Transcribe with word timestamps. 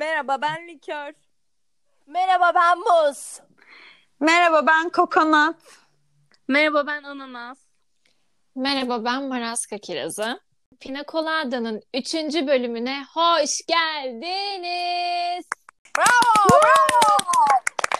Merhaba 0.00 0.42
ben 0.42 0.68
Likör. 0.68 1.12
Merhaba 2.06 2.52
ben 2.54 2.78
Muz. 2.78 3.40
Merhaba 4.20 4.66
ben 4.66 4.88
Kokonat. 4.88 5.56
Merhaba 6.48 6.86
ben 6.86 7.02
Ananas. 7.02 7.58
Merhaba 8.56 9.04
ben 9.04 9.22
Maraska 9.22 9.78
Kirazı. 9.78 10.40
Pina 10.80 11.04
Colada'nın 11.08 11.82
3. 11.94 12.14
bölümüne 12.46 13.04
hoş 13.14 13.50
geldiniz. 13.68 15.44
Bravo, 15.98 16.48
bravo, 16.50 17.34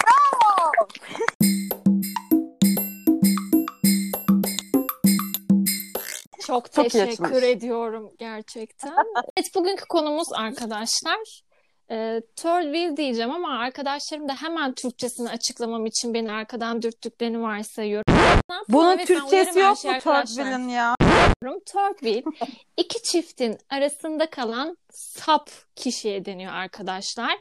bravo. 0.05 0.73
Çok 6.47 6.73
Çok 6.73 6.91
teşekkür 6.91 7.43
ediyorum 7.43 8.13
gerçekten. 8.19 8.95
evet 9.37 9.55
bugünkü 9.55 9.85
konumuz 9.89 10.29
arkadaşlar. 10.33 11.50
E, 11.91 12.23
third 12.37 12.65
wheel 12.65 12.97
diyeceğim 12.97 13.31
ama 13.31 13.59
arkadaşlarım 13.59 14.29
da 14.29 14.35
hemen 14.35 14.75
Türkçesini 14.75 15.29
açıklamam 15.29 15.87
için 15.87 16.15
beni 16.15 16.33
arkadan 16.33 16.83
dürttüklerini 16.83 17.43
varsayıyorum. 17.43 18.15
Bunun 18.69 18.97
Evet, 18.97 19.07
Türkçesi 19.07 19.59
yok 19.59 19.79
şey 19.79 19.91
mu 19.91 19.97
arkadaşlar. 19.97 20.45
Törtbil'in 20.45 20.69
ya? 20.69 20.95
Third 21.67 21.99
wheel 21.99 22.23
iki 22.77 23.03
çiftin 23.03 23.59
arasında 23.71 24.31
kalan 24.31 24.77
sap 24.91 25.51
kişiye 25.77 26.25
deniyor 26.25 26.53
arkadaşlar. 26.53 27.39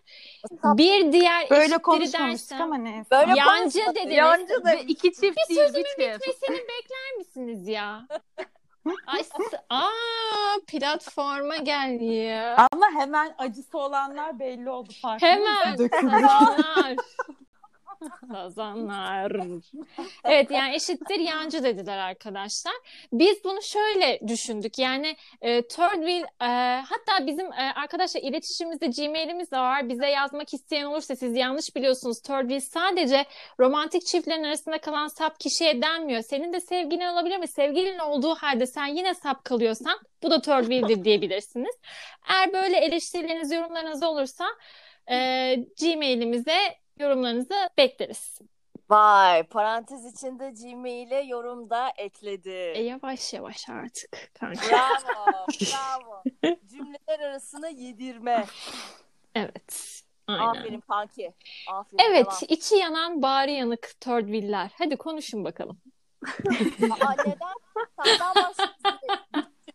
Sap. 0.61 0.77
Bir 0.77 1.11
diğer 1.11 1.49
Böyle 1.49 1.61
eşitleri 1.61 1.81
konuşmamıştık 1.81 2.61
ama 2.61 2.77
neyse. 2.77 3.07
Böyle 3.11 3.39
Yancı 3.39 3.79
dediniz. 3.95 4.17
Yancı 4.17 4.63
da 4.65 4.73
iki 4.73 5.11
çift 5.13 5.23
bir 5.23 5.35
değil 5.49 5.59
sözümün 5.59 5.85
bir 5.97 6.11
çift. 6.13 6.27
bitmesini 6.27 6.57
bekler 6.57 7.17
misiniz 7.17 7.67
ya? 7.67 8.07
Ay, 9.07 9.21
aa 9.69 10.59
platforma 10.67 11.57
gel 11.57 12.01
ya. 12.01 12.67
Ama 12.71 12.85
hemen 12.95 13.35
acısı 13.37 13.77
olanlar 13.77 14.39
belli 14.39 14.69
oldu 14.69 14.93
farkında 15.01 15.27
Hemen 15.27 15.71
mısın? 15.71 15.89
Sazanlar. 18.31 19.31
Evet 20.23 20.51
yani 20.51 20.75
eşittir 20.75 21.19
yancı 21.19 21.63
dediler 21.63 21.97
arkadaşlar. 21.97 22.73
Biz 23.11 23.43
bunu 23.43 23.61
şöyle 23.61 24.19
düşündük. 24.27 24.79
Yani 24.79 25.15
e, 25.41 25.61
third 25.61 25.93
wheel 25.93 26.23
e, 26.23 26.81
hatta 26.81 27.27
bizim 27.27 27.53
e, 27.53 27.73
arkadaşlar 27.75 28.21
iletişimimizde 28.21 28.87
Gmail'imiz 28.87 29.51
de 29.51 29.57
var. 29.57 29.89
Bize 29.89 30.07
yazmak 30.07 30.53
isteyen 30.53 30.85
olursa 30.85 31.15
siz 31.15 31.35
yanlış 31.35 31.75
biliyorsunuz. 31.75 32.21
Third 32.21 32.41
wheel 32.41 32.59
sadece 32.59 33.25
romantik 33.59 34.05
çiftlerin 34.05 34.43
arasında 34.43 34.77
kalan 34.77 35.07
sap 35.07 35.39
kişiye 35.39 35.81
denmiyor. 35.81 36.21
Senin 36.21 36.53
de 36.53 36.59
sevgilin 36.59 37.05
olabilir 37.05 37.41
ve 37.41 37.47
sevgilin 37.47 37.99
olduğu 37.99 38.35
halde 38.35 38.65
sen 38.65 38.87
yine 38.87 39.13
sap 39.13 39.43
kalıyorsan 39.43 39.99
bu 40.23 40.31
da 40.31 40.41
third 40.41 40.61
wheel'dir 40.61 41.03
diyebilirsiniz. 41.03 41.75
Eğer 42.29 42.53
böyle 42.53 42.77
eleştirileriniz, 42.77 43.51
yorumlarınız 43.51 44.03
olursa 44.03 44.45
e, 45.11 45.15
Gmail'imize 45.81 46.75
yorumlarınızı 46.99 47.69
bekleriz. 47.77 48.39
Vay 48.89 49.43
parantez 49.43 50.05
içinde 50.05 50.49
Gmail'e 50.49 51.21
yorum 51.21 51.69
da 51.69 51.89
ekledi. 51.97 52.49
E, 52.49 52.81
yavaş 52.81 53.33
yavaş 53.33 53.69
artık 53.69 54.31
kanka. 54.39 54.61
Bravo, 54.69 55.45
bravo. 55.61 56.23
Cümleler 56.69 57.19
arasına 57.19 57.67
yedirme. 57.67 58.45
Evet. 59.35 60.01
Aynen. 60.27 60.41
Aferin 60.43 60.79
kanki. 60.79 61.33
Aferin. 61.71 62.03
Evet, 62.09 62.25
devam. 62.25 62.37
içi 62.47 62.75
yanan, 62.75 63.21
bari 63.21 63.53
yanık 63.53 64.01
third 64.01 64.25
wheel'ler. 64.25 64.71
Hadi 64.77 64.97
konuşun 64.97 65.45
bakalım. 65.45 65.81
Aa, 67.01 67.15
neden? 67.25 67.53
Senden 68.03 68.53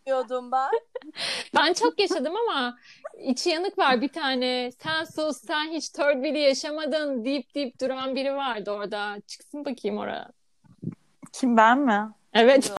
düşünüyordum 0.08 0.52
ben. 0.52 0.70
Ben 1.56 1.72
çok 1.72 2.00
yaşadım 2.00 2.34
ama 2.36 2.76
içi 3.18 3.50
yanık 3.50 3.78
var 3.78 4.00
bir 4.00 4.08
tane. 4.08 4.70
Sen 4.82 5.04
sus, 5.04 5.36
sen 5.46 5.70
hiç 5.70 5.88
third 5.88 6.14
wheel'i 6.14 6.38
yaşamadın 6.38 7.24
deyip 7.24 7.54
deyip 7.54 7.80
duran 7.80 8.16
biri 8.16 8.34
vardı 8.34 8.70
orada. 8.70 9.16
Çıksın 9.26 9.64
bakayım 9.64 9.98
oraya. 9.98 10.28
Kim 11.32 11.56
ben 11.56 11.78
mi? 11.78 12.08
Evet. 12.32 12.72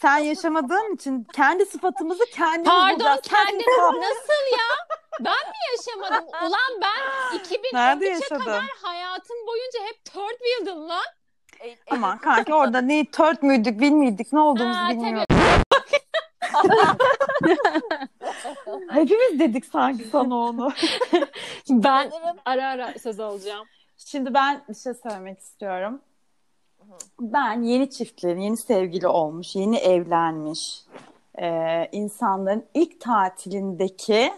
Sen 0.00 0.18
yaşamadığın 0.18 0.94
için 0.94 1.26
kendi 1.34 1.66
sıfatımızı 1.66 2.24
kendimiz 2.32 2.68
Pardon 2.68 2.98
bulacağız. 3.00 3.20
kendim 3.22 3.66
Sen- 3.76 4.00
nasıl 4.00 4.52
ya? 4.52 4.96
Ben 5.20 5.48
mi 5.48 5.56
yaşamadım? 5.76 6.28
Ulan 6.46 6.80
ben 6.82 7.38
2013'e 7.38 7.76
Nerede 7.76 8.06
yaşadın? 8.06 8.38
kadar 8.44 8.62
hayatım 8.82 9.36
boyunca 9.46 9.78
hep 9.88 10.04
third 10.04 10.38
wheel'dım 10.38 10.88
lan. 10.88 11.04
E, 11.60 11.68
e, 11.68 11.76
Aman 11.90 12.18
kanki 12.18 12.54
orada 12.54 12.80
ne 12.80 13.04
tört 13.04 13.42
müydük 13.42 13.80
bilmiyorduk 13.80 14.32
ne 14.32 14.40
olduğumuzu 14.40 14.78
Ha, 14.78 14.88
bilmiyorduk. 14.90 15.26
Hepimiz 18.90 19.40
dedik 19.40 19.66
sanki 19.66 20.04
sana 20.04 20.36
onu. 20.36 20.72
Ben 21.70 22.10
ara 22.44 22.68
ara 22.68 22.98
söz 22.98 23.20
alacağım. 23.20 23.66
Şimdi 23.96 24.34
ben 24.34 24.62
bir 24.68 24.74
şey 24.74 24.94
söylemek 24.94 25.38
istiyorum. 25.38 26.00
Ben 27.20 27.62
yeni 27.62 27.90
çiftlerin, 27.90 28.40
yeni 28.40 28.56
sevgili 28.56 29.06
olmuş, 29.06 29.56
yeni 29.56 29.76
evlenmiş 29.76 30.82
e, 31.38 31.88
insanların 31.92 32.64
ilk 32.74 33.00
tatilindeki 33.00 34.32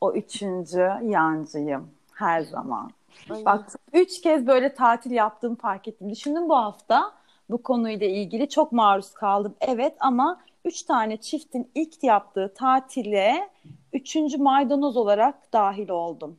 o 0.00 0.12
üçüncü 0.12 0.92
yancıyım 1.02 1.90
her 2.14 2.40
zaman. 2.40 2.90
Bak 3.30 3.68
üç 3.92 4.20
kez 4.20 4.46
böyle 4.46 4.74
tatil 4.74 5.10
yaptığımı 5.10 5.56
fark 5.56 5.88
ettim. 5.88 6.10
Düşündüm 6.10 6.48
bu 6.48 6.56
hafta 6.56 7.12
bu 7.50 7.62
konuyla 7.62 8.06
ilgili 8.06 8.48
çok 8.48 8.72
maruz 8.72 9.14
kaldım. 9.14 9.54
Evet 9.60 9.96
ama 10.00 10.40
üç 10.64 10.82
tane 10.82 11.16
çiftin 11.16 11.70
ilk 11.74 12.04
yaptığı 12.04 12.54
tatile 12.56 13.50
üçüncü 13.92 14.38
maydanoz 14.38 14.96
olarak 14.96 15.52
dahil 15.52 15.88
oldum. 15.88 16.38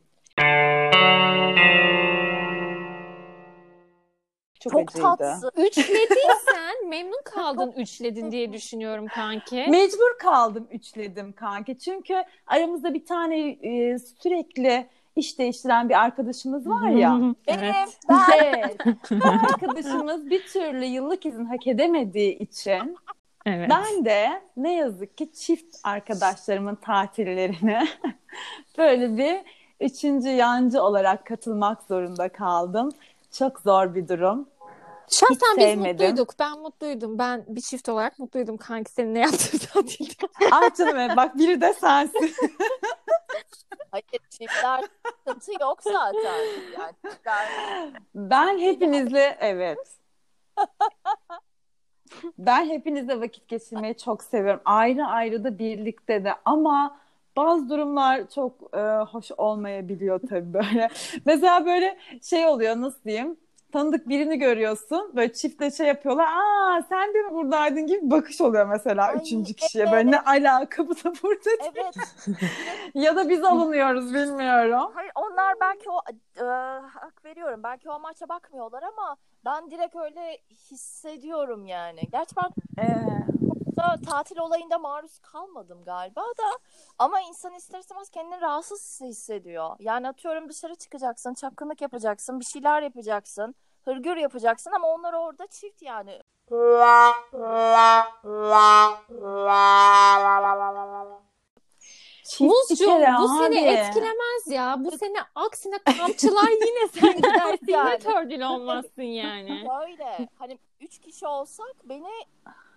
Çok, 4.60 4.72
çok 4.72 4.90
acıydı. 4.90 5.02
tatsız. 5.02 5.50
Üçlediysen 5.56 6.88
memnun 6.88 7.22
kaldın 7.24 7.72
üçledin 7.72 8.30
diye 8.30 8.52
düşünüyorum 8.52 9.06
kanki. 9.06 9.66
Mecbur 9.70 10.18
kaldım 10.18 10.68
üçledim 10.70 11.32
kanki. 11.32 11.78
Çünkü 11.78 12.24
aramızda 12.46 12.94
bir 12.94 13.04
tane 13.04 13.48
e, 13.50 13.98
sürekli 13.98 14.86
iş 15.16 15.38
değiştiren 15.38 15.88
bir 15.88 15.94
arkadaşımız 15.94 16.68
var 16.68 16.90
ya. 16.90 17.10
Benim, 17.10 17.36
Evet. 17.46 17.98
ben. 18.08 18.20
Evet. 18.44 18.76
Arkadaşımız 19.24 20.30
bir 20.30 20.46
türlü 20.46 20.84
yıllık 20.84 21.26
izin 21.26 21.44
hak 21.44 21.66
edemediği 21.66 22.38
için 22.38 22.96
Evet. 23.46 23.70
ben 23.70 24.04
de 24.04 24.42
ne 24.56 24.74
yazık 24.74 25.18
ki 25.18 25.32
çift 25.32 25.76
arkadaşlarımın 25.84 26.74
tatillerine 26.74 27.88
böyle 28.78 29.16
bir 29.16 29.40
üçüncü 29.80 30.28
yancı 30.28 30.82
olarak 30.82 31.26
katılmak 31.26 31.82
zorunda 31.82 32.28
kaldım. 32.28 32.90
Çok 33.32 33.60
zor 33.60 33.94
bir 33.94 34.08
durum. 34.08 34.48
Şahsen 35.10 35.56
biz 35.56 35.64
sevmedim. 35.64 36.06
mutluyduk. 36.06 36.34
Ben 36.38 36.58
mutluydum. 36.58 37.18
Ben 37.18 37.44
bir 37.48 37.60
çift 37.60 37.88
olarak 37.88 38.18
mutluydum 38.18 38.56
kanki 38.56 38.90
senin 38.90 39.14
ne 39.14 39.18
yaptığın 39.18 39.58
tatilde. 39.72 40.26
Ay 40.52 40.74
canım 40.74 41.16
bak 41.16 41.38
biri 41.38 41.60
de 41.60 41.72
sensin. 41.72 42.34
Hayır 43.90 44.20
çiftler 44.30 44.84
sıkıntı 45.06 45.52
yok 45.62 45.82
zaten. 45.82 46.38
Yani 46.78 46.94
çiftler 47.04 47.48
Ben 48.14 48.58
hepinizle 48.58 49.36
evet. 49.40 49.78
Ben 52.38 52.64
hepinizle 52.64 53.20
vakit 53.20 53.48
geçirmeyi 53.48 53.96
çok 53.96 54.22
seviyorum. 54.22 54.60
Ayrı 54.64 55.06
ayrı 55.06 55.44
da 55.44 55.58
birlikte 55.58 56.24
de 56.24 56.34
ama 56.44 56.96
bazı 57.36 57.68
durumlar 57.68 58.30
çok 58.34 58.52
e, 58.76 58.80
hoş 58.80 59.30
olmayabiliyor 59.36 60.20
tabii 60.28 60.52
böyle. 60.54 60.88
Mesela 61.24 61.66
böyle 61.66 61.98
şey 62.22 62.46
oluyor 62.46 62.76
nasıl 62.80 63.04
diyeyim? 63.04 63.36
Tanıdık 63.72 64.08
birini 64.08 64.38
görüyorsun. 64.38 65.12
Böyle 65.16 65.32
çiftle 65.32 65.70
şey 65.70 65.86
yapıyorlar. 65.86 66.26
Aa 66.26 66.82
sen 66.88 67.14
de 67.14 67.22
mi 67.22 67.34
buradaydın 67.34 67.86
gibi 67.86 68.02
bir 68.02 68.10
bakış 68.10 68.40
oluyor 68.40 68.66
mesela 68.66 69.04
Ay, 69.06 69.16
üçüncü 69.16 69.54
kişiye. 69.54 69.92
Böyle 69.92 70.10
ne 70.10 70.20
alaka 70.20 70.88
bu 70.88 70.96
da 70.96 71.12
burada 71.22 71.50
evet. 71.62 71.94
Ya 72.94 73.16
da 73.16 73.28
biz 73.28 73.44
alınıyoruz 73.44 74.14
bilmiyorum. 74.14 74.92
Hayır 74.94 75.12
onlar 75.14 75.54
belki 75.60 75.90
o 75.90 76.00
e, 76.38 76.44
hak 76.80 77.24
veriyorum. 77.24 77.60
Belki 77.62 77.90
o 77.90 77.92
amaçla 77.92 78.28
bakmıyorlar 78.28 78.82
ama 78.82 79.16
ben 79.44 79.70
direkt 79.70 79.96
öyle 79.96 80.38
hissediyorum 80.70 81.66
yani. 81.66 82.00
Gerçi 82.12 82.36
ben 82.36 82.50
Ee, 82.84 83.20
da 83.76 83.96
tatil 84.10 84.38
olayında 84.38 84.78
maruz 84.78 85.18
kalmadım 85.18 85.84
galiba 85.84 86.20
da 86.20 86.58
ama 86.98 87.20
insan 87.20 87.54
ister 87.54 87.78
istemez 87.78 88.10
kendini 88.10 88.40
rahatsız 88.40 89.00
hissediyor. 89.00 89.76
Yani 89.78 90.08
atıyorum 90.08 90.48
dışarı 90.48 90.74
çıkacaksın, 90.74 91.34
çapkınlık 91.34 91.80
yapacaksın, 91.80 92.40
bir 92.40 92.44
şeyler 92.44 92.82
yapacaksın, 92.82 93.54
hırgür 93.84 94.16
yapacaksın 94.16 94.72
ama 94.72 94.88
onlar 94.88 95.12
orada 95.12 95.46
çift 95.46 95.82
yani. 95.82 96.22
Muzcuğum 102.40 103.00
bu 103.20 103.28
seni 103.28 103.60
abi. 103.60 103.68
etkilemez 103.68 104.46
ya. 104.46 104.76
Bu 104.78 104.90
seni 104.98 105.16
aksine 105.34 105.78
kamçılar 105.78 106.48
yine 106.66 106.88
sen 106.88 107.16
gidersin. 107.16 107.58
Yine 107.66 107.78
Yani. 107.78 107.98
tördül 107.98 108.40
olmazsın 108.40 109.02
yani. 109.02 109.68
Böyle 109.80 110.28
hani 110.38 110.58
üç 110.80 110.98
kişi 110.98 111.26
olsak 111.26 111.74
beni 111.84 112.08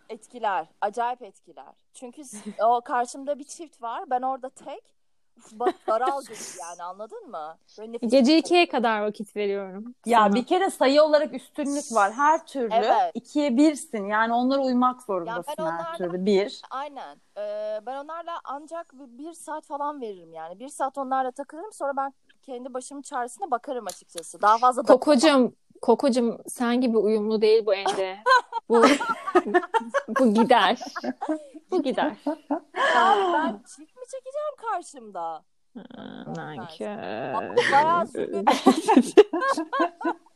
etkiler, 0.10 0.68
acayip 0.82 1.22
etkiler. 1.22 1.74
Çünkü 1.94 2.22
o 2.66 2.82
karşımda 2.82 3.40
bir 3.40 3.44
çift 3.44 3.82
var, 3.82 4.10
ben 4.10 4.22
orada 4.22 4.50
tek. 4.50 4.84
Bak 5.52 5.76
daral 5.88 6.22
yani 6.62 6.84
anladın 6.84 7.30
mı? 7.30 7.58
Böyle 7.80 7.98
Gece 7.98 8.38
ikiye 8.38 8.70
kadar 8.70 9.02
vakit 9.02 9.36
veriyorum. 9.36 9.96
Ya 10.06 10.20
sana. 10.20 10.34
bir 10.34 10.46
kere 10.46 10.70
sayı 10.70 11.04
olarak 11.04 11.34
üstünlük 11.34 11.92
var. 11.92 12.14
Her 12.14 12.46
türlü 12.46 12.74
Evet. 12.74 13.12
ikiye 13.14 13.58
birsin. 13.58 14.06
Yani 14.08 14.34
onlara 14.34 14.62
uymak 14.62 15.02
zorundasın 15.02 15.54
Ya 15.58 15.66
ben 15.66 15.84
her 15.84 15.98
türlü. 15.98 16.26
Bir. 16.26 16.62
Aynen. 16.70 17.18
Ee, 17.38 17.80
ben 17.86 18.04
onlarla 18.04 18.40
ancak 18.44 18.94
bir, 18.94 19.26
bir 19.26 19.34
saat 19.34 19.66
falan 19.66 20.02
veririm 20.02 20.34
yani. 20.34 20.60
Bir 20.60 20.70
saat 20.70 20.98
onlarla 20.98 21.32
takılırım 21.32 21.74
sonra 21.74 21.98
ben 21.98 22.14
kendi 22.44 22.74
başımın 22.74 23.02
çaresine 23.02 23.52
bakarım 23.52 23.88
açıkçası. 23.88 24.42
Daha 24.42 24.58
fazla 24.58 24.88
da 24.88 24.94
Kokocuğum, 24.94 25.54
Kokocuğum 25.82 26.38
sen 26.48 26.82
gibi 26.82 26.98
uyumlu 26.98 27.42
değil 27.42 27.66
bu 27.66 27.74
Ende. 27.74 28.18
Bu 28.70 28.84
bu 30.20 30.34
gider. 30.34 30.80
Bu 31.72 31.84
gider. 31.84 32.14
Yani 32.96 33.34
ben 33.34 33.60
çift 33.76 33.93
mi 34.04 34.08
çekeceğim 34.12 34.56
karşımda? 34.58 35.44
Nankör. 36.36 36.98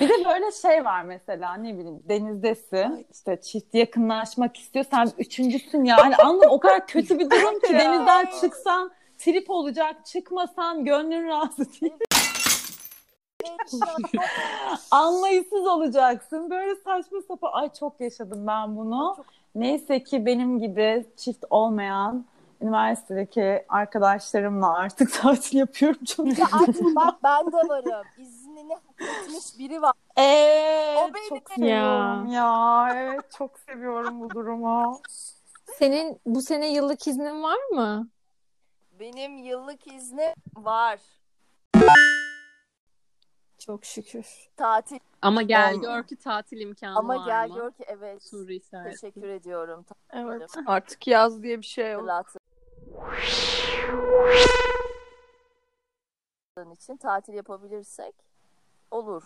Bir 0.00 0.08
de 0.08 0.24
böyle 0.24 0.52
şey 0.52 0.84
var 0.84 1.02
mesela 1.02 1.54
ne 1.54 1.78
bileyim 1.78 2.02
denizdesin 2.08 3.06
işte 3.12 3.40
çift 3.40 3.74
yakınlaşmak 3.74 4.56
istiyorsan 4.56 5.10
üçüncüsün 5.18 5.84
ya. 5.84 5.96
Hani 5.96 6.16
anladın 6.16 6.48
o 6.48 6.60
kadar 6.60 6.86
kötü 6.86 7.18
bir 7.18 7.30
durum 7.30 7.60
ki 7.60 7.74
denizden 7.74 8.28
çıksan 8.40 8.92
trip 9.18 9.50
olacak 9.50 10.06
çıkmasan 10.06 10.84
gönlün 10.84 11.28
razı 11.28 11.80
değil. 11.80 11.92
Anlayışsız 14.90 15.66
olacaksın. 15.66 16.50
Böyle 16.50 16.74
saçma 16.74 17.20
sapan. 17.28 17.50
Ay 17.52 17.72
çok 17.72 18.00
yaşadım 18.00 18.46
ben 18.46 18.76
bunu. 18.76 19.16
Neyse 19.54 20.04
ki 20.04 20.26
benim 20.26 20.58
gibi 20.58 21.06
çift 21.16 21.44
olmayan 21.50 22.24
üniversitedeki 22.60 23.64
arkadaşlarımla 23.68 24.74
artık 24.74 25.12
tatil 25.22 25.58
yapıyorum. 25.58 26.04
Çok 26.04 26.38
Ya 26.38 26.46
artık 26.52 26.96
bak 26.96 27.14
ben 27.24 27.46
de 27.46 27.56
varım. 27.56 28.06
İznini 28.18 28.74
hak 28.74 29.00
etmiş 29.00 29.58
biri 29.58 29.82
var. 29.82 29.92
Evet, 30.16 30.98
O 31.10 31.14
benim. 31.14 31.28
çok 31.28 31.50
seviyorum 31.50 32.26
ya. 32.26 32.88
Evet, 32.96 33.32
çok 33.38 33.58
seviyorum 33.58 34.20
bu 34.20 34.30
durumu. 34.30 35.00
Senin 35.78 36.20
bu 36.26 36.42
sene 36.42 36.72
yıllık 36.72 37.06
iznin 37.06 37.42
var 37.42 37.58
mı? 37.72 38.08
Benim 39.00 39.36
yıllık 39.38 39.92
iznim 39.92 40.32
var. 40.56 40.98
Çok 43.58 43.84
şükür. 43.84 44.26
Tatil. 44.56 44.98
Ama 45.22 45.42
gel 45.42 45.74
Olmuyor. 45.74 45.94
gör 45.96 46.06
ki 46.06 46.16
tatil 46.16 46.60
imkanı 46.60 46.98
Ama 46.98 47.16
var 47.16 47.26
gel 47.26 47.48
mı? 47.48 47.54
gör 47.54 47.70
ki 47.70 47.84
evet. 47.86 48.32
Teşekkür 48.84 49.28
ediyorum. 49.28 49.84
Evet. 50.12 50.50
Artık 50.66 51.06
yaz 51.06 51.42
diye 51.42 51.58
bir 51.58 51.66
şey 51.66 51.92
yok. 51.92 52.08
İçin 56.72 56.96
tatil 56.96 57.32
yapabilirsek 57.34 58.14
olur. 58.90 59.22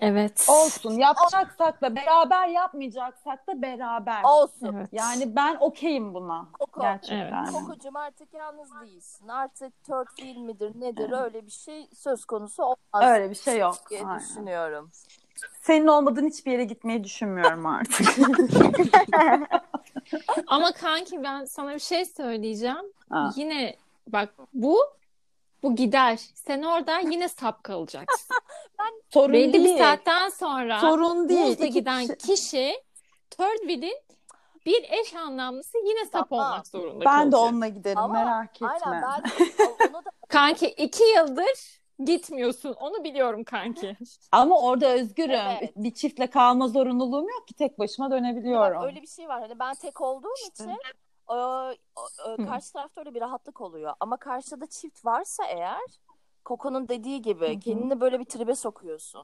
Evet. 0.00 0.46
Olsun. 0.48 0.90
Yapacaksak 0.90 1.82
da 1.82 1.96
beraber, 1.96 2.48
yapmayacaksak 2.48 3.46
da 3.46 3.62
beraber. 3.62 4.24
Olsun. 4.24 4.74
Evet. 4.74 4.88
Yani 4.92 5.36
ben 5.36 5.56
okeyim 5.60 6.14
buna. 6.14 6.48
Koko. 6.52 6.80
Gerçekten. 6.80 7.44
Evet. 7.44 7.52
Kokucum 7.52 7.96
artık 7.96 8.34
yalnız 8.34 8.80
değilsin. 8.80 9.28
Artık 9.28 9.84
third 9.84 10.06
wheel 10.16 10.36
midir 10.36 10.80
nedir 10.80 11.12
öyle 11.12 11.46
bir 11.46 11.50
şey 11.50 11.88
söz 11.94 12.24
konusu 12.24 12.62
olmaz 12.62 13.10
Öyle 13.10 13.30
bir 13.30 13.34
şey 13.34 13.58
yok. 13.58 13.76
diye 13.90 14.06
Aynen. 14.06 14.20
düşünüyorum. 14.20 14.90
Senin 15.62 15.86
olmadığın 15.86 16.28
hiçbir 16.28 16.52
yere 16.52 16.64
gitmeyi 16.64 17.04
düşünmüyorum 17.04 17.66
artık. 17.66 18.06
Ama 20.46 20.72
kanki 20.72 21.22
ben 21.22 21.44
sana 21.44 21.74
bir 21.74 21.78
şey 21.80 22.04
söyleyeceğim. 22.04 22.92
Ha. 23.10 23.30
Yine 23.36 23.76
bak 24.06 24.28
bu 24.54 24.78
bu 25.62 25.76
gider. 25.76 26.20
Sen 26.34 26.62
orada 26.62 26.98
yine 26.98 27.28
sap 27.28 27.64
kalacaksın. 27.64 28.36
Sorun 29.10 29.32
Belli 29.32 29.52
değil. 29.52 29.64
bir 29.64 29.78
saatten 29.78 30.28
sonra 30.28 30.80
Sorun 30.80 31.28
değil. 31.28 31.40
Muz'da 31.46 31.64
İki 31.64 31.72
giden 31.72 32.00
kişi- 32.06 32.16
kişi 32.18 32.82
third 33.30 33.58
wheel'in 33.60 33.98
bir 34.66 34.84
eş 34.90 35.14
anlamlısı 35.14 35.78
yine 35.78 36.04
sap 36.04 36.28
Tamam. 36.30 36.46
olmak 36.52 36.66
zorunda 36.66 37.04
Ben 37.04 37.26
de 37.26 37.30
kalacak. 37.30 37.40
onunla 37.52 37.68
giderim 37.68 37.98
Ama 37.98 38.14
merak 38.24 38.54
etme. 38.56 38.68
Aynen 38.68 39.02
ben 39.02 39.30
onu 39.94 40.04
da 40.04 40.10
Kanki 40.28 40.66
iki 40.66 41.02
yıldır 41.04 41.79
gitmiyorsun. 42.04 42.72
Onu 42.72 43.04
biliyorum 43.04 43.44
kanki. 43.44 43.96
Ama 44.32 44.60
orada 44.60 44.86
özgürüm. 44.86 45.30
Evet. 45.30 45.72
Bir 45.76 45.94
çiftle 45.94 46.26
kalma 46.26 46.68
zorunluluğum 46.68 47.28
yok 47.28 47.48
ki 47.48 47.54
tek 47.54 47.78
başıma 47.78 48.10
dönebiliyorum. 48.10 48.80
Bak, 48.80 48.86
öyle 48.86 49.02
bir 49.02 49.06
şey 49.06 49.28
var. 49.28 49.40
Hani 49.40 49.58
ben 49.58 49.74
tek 49.74 50.00
olduğum 50.00 50.34
için 50.50 50.68
e, 50.68 51.34
e, 51.34 52.42
e, 52.42 52.46
karşı 52.46 52.72
tarafta 52.72 53.00
öyle 53.00 53.14
bir 53.14 53.20
rahatlık 53.20 53.60
oluyor. 53.60 53.94
Ama 54.00 54.16
karşıda 54.16 54.66
çift 54.66 55.04
varsa 55.04 55.44
eğer 55.44 56.00
Koko'nun 56.44 56.88
dediği 56.88 57.22
gibi 57.22 57.54
hı. 57.54 57.60
kendini 57.60 58.00
böyle 58.00 58.20
bir 58.20 58.24
tribe 58.24 58.54
sokuyorsun. 58.54 59.22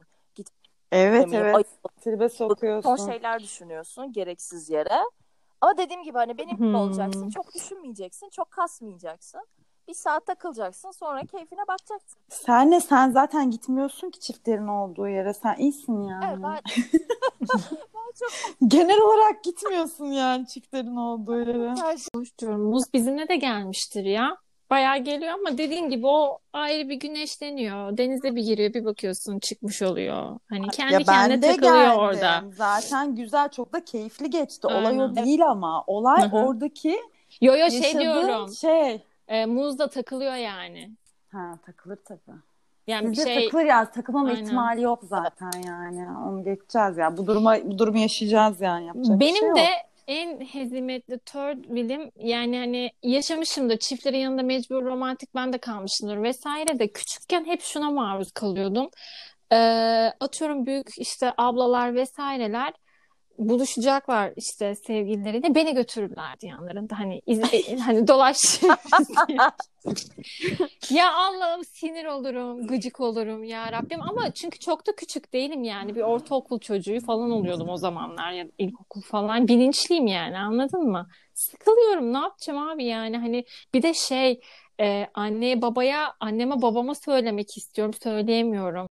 Evet 0.91 1.21
Demeyeyim, 1.21 1.45
evet. 1.45 1.55
ayıp 1.55 1.67
Tribe 2.01 2.29
son 2.29 2.47
sokuyorsun. 2.47 3.05
şeyler 3.05 3.39
düşünüyorsun 3.39 4.11
gereksiz 4.13 4.69
yere. 4.69 4.99
Ama 5.61 5.77
dediğim 5.77 6.03
gibi 6.03 6.17
hani 6.17 6.37
benim 6.37 6.57
gibi 6.57 6.77
olacaksın. 6.77 7.29
Çok 7.29 7.53
düşünmeyeceksin. 7.53 8.29
Çok 8.29 8.51
kasmayacaksın. 8.51 9.41
Bir 9.87 9.93
saat 9.93 10.25
takılacaksın. 10.25 10.91
Sonra 10.91 11.21
keyfine 11.25 11.59
bakacaksın. 11.67 12.19
Sen 12.29 12.71
de 12.71 12.79
sen 12.81 13.11
zaten 13.11 13.51
gitmiyorsun 13.51 14.09
ki 14.09 14.19
çiftlerin 14.19 14.67
olduğu 14.67 15.07
yere. 15.07 15.33
Sen 15.33 15.55
iyisin 15.57 16.03
yani. 16.03 16.25
Evet 16.27 16.39
ben, 16.43 16.59
ben 17.93 18.11
çok 18.19 18.29
Genel 18.67 19.01
olarak 19.01 19.43
gitmiyorsun 19.43 20.05
yani 20.05 20.47
çiftlerin 20.47 20.95
olduğu 20.95 21.39
yere. 21.39 21.73
Konuşuyorum. 22.13 22.61
Muz 22.61 22.83
bizimle 22.93 23.27
de 23.27 23.35
gelmiştir 23.35 24.05
ya. 24.05 24.37
Bayağı 24.69 24.97
geliyor 24.97 25.33
ama 25.33 25.57
dediğin 25.57 25.89
gibi 25.89 26.07
o 26.07 26.39
ayrı 26.53 26.89
bir 26.89 26.95
güneşleniyor. 26.95 27.97
Denize 27.97 28.35
bir 28.35 28.43
giriyor 28.43 28.73
bir 28.73 28.85
bakıyorsun 28.85 29.39
çıkmış 29.39 29.81
oluyor. 29.81 30.39
Hani 30.49 30.67
kendi 30.67 30.93
Ya 30.93 30.99
ben 30.99 31.05
kendine 31.05 31.41
de 31.41 31.47
takılıyor 31.47 31.75
geldim. 31.75 31.99
orada. 31.99 32.43
Zaten 32.57 33.15
güzel 33.15 33.49
çok 33.49 33.73
da 33.73 33.85
keyifli 33.85 34.29
geçti. 34.29 34.67
Olay 34.67 34.99
o 34.99 35.01
Aynen. 35.01 35.15
değil 35.15 35.47
ama. 35.47 35.83
Olay 35.87 36.21
Hı 36.23 36.25
hı. 36.27 36.35
oradaki 36.45 36.99
Yo 37.41 37.55
yo 37.55 37.69
şey 37.69 37.99
diyorum. 37.99 38.49
şey. 38.53 39.03
E, 39.27 39.45
muz 39.45 39.79
da 39.79 39.89
takılıyor 39.89 40.35
yani. 40.35 40.91
Ha 41.31 41.57
takılır 41.65 41.97
tabii. 42.05 42.37
Yani 42.87 43.05
bir 43.05 43.11
Bizde 43.11 43.33
şey 43.33 43.45
takılır 43.45 43.65
ya 43.65 43.91
takılmama 43.91 44.29
Aynen. 44.29 44.43
ihtimali 44.43 44.81
yok 44.81 44.99
zaten 45.03 45.51
yani. 45.67 46.07
Onu 46.27 46.43
geçeceğiz 46.43 46.97
ya. 46.97 47.17
Bu 47.17 47.27
duruma 47.27 47.57
bu 47.63 47.77
durumu 47.79 47.97
yaşayacağız 47.97 48.61
yani. 48.61 48.87
Yapacak 48.87 49.19
Benim 49.19 49.35
şey 49.35 49.47
yok. 49.47 49.57
de 49.57 49.67
en 50.07 50.41
hezimetli 50.41 51.19
third 51.19 51.63
wheel'im 51.63 52.11
yani 52.15 52.57
hani 52.57 52.91
yaşamışımdır 53.03 53.77
çiftlerin 53.77 54.17
yanında 54.17 54.43
mecbur 54.43 54.85
romantik 54.85 55.35
ben 55.35 55.53
de 55.53 55.57
kalmışımdır 55.57 56.23
vesaire 56.23 56.79
de 56.79 56.87
küçükken 56.87 57.45
hep 57.45 57.61
şuna 57.61 57.91
maruz 57.91 58.31
kalıyordum. 58.31 58.89
Ee, 59.51 60.11
atıyorum 60.19 60.65
büyük 60.65 60.97
işte 60.97 61.33
ablalar 61.37 61.95
vesaireler 61.95 62.73
buluşacaklar 63.37 64.33
işte 64.35 64.75
sevgilileriyle 64.75 65.55
beni 65.55 65.73
götürürlerdi 65.73 66.45
yanlarında. 66.45 66.99
Hani 66.99 67.21
iz- 67.25 67.79
hani 67.85 68.07
dolaş. 68.07 68.37
Ya 70.89 71.13
Allah'ım 71.13 71.63
sinir 71.63 72.05
olurum 72.05 72.67
gıcık 72.67 72.99
olurum 72.99 73.43
ya 73.43 73.71
Rabbim. 73.71 74.01
Ama 74.01 74.31
çünkü 74.33 74.59
çok 74.59 74.87
da 74.87 74.95
küçük 74.95 75.33
değilim 75.33 75.63
yani. 75.63 75.95
Bir 75.95 76.01
ortaokul 76.01 76.59
çocuğu 76.59 76.99
falan 77.05 77.31
oluyordum 77.31 77.69
o 77.69 77.77
zamanlar 77.77 78.31
ya 78.31 78.45
ilkokul 78.57 79.01
falan. 79.01 79.47
Bilinçliyim 79.47 80.07
yani 80.07 80.37
anladın 80.37 80.83
mı? 80.91 81.07
Sıkılıyorum 81.33 82.13
ne 82.13 82.17
yapacağım 82.17 82.69
abi 82.69 82.85
yani? 82.85 83.17
Hani 83.17 83.45
bir 83.73 83.81
de 83.81 83.93
şey 83.93 84.39
e, 84.81 85.07
anneye 85.13 85.61
babaya 85.61 86.13
anneme 86.19 86.61
babama 86.61 86.95
söylemek 86.95 87.57
istiyorum 87.57 87.93
söyleyemiyorum. 88.03 88.87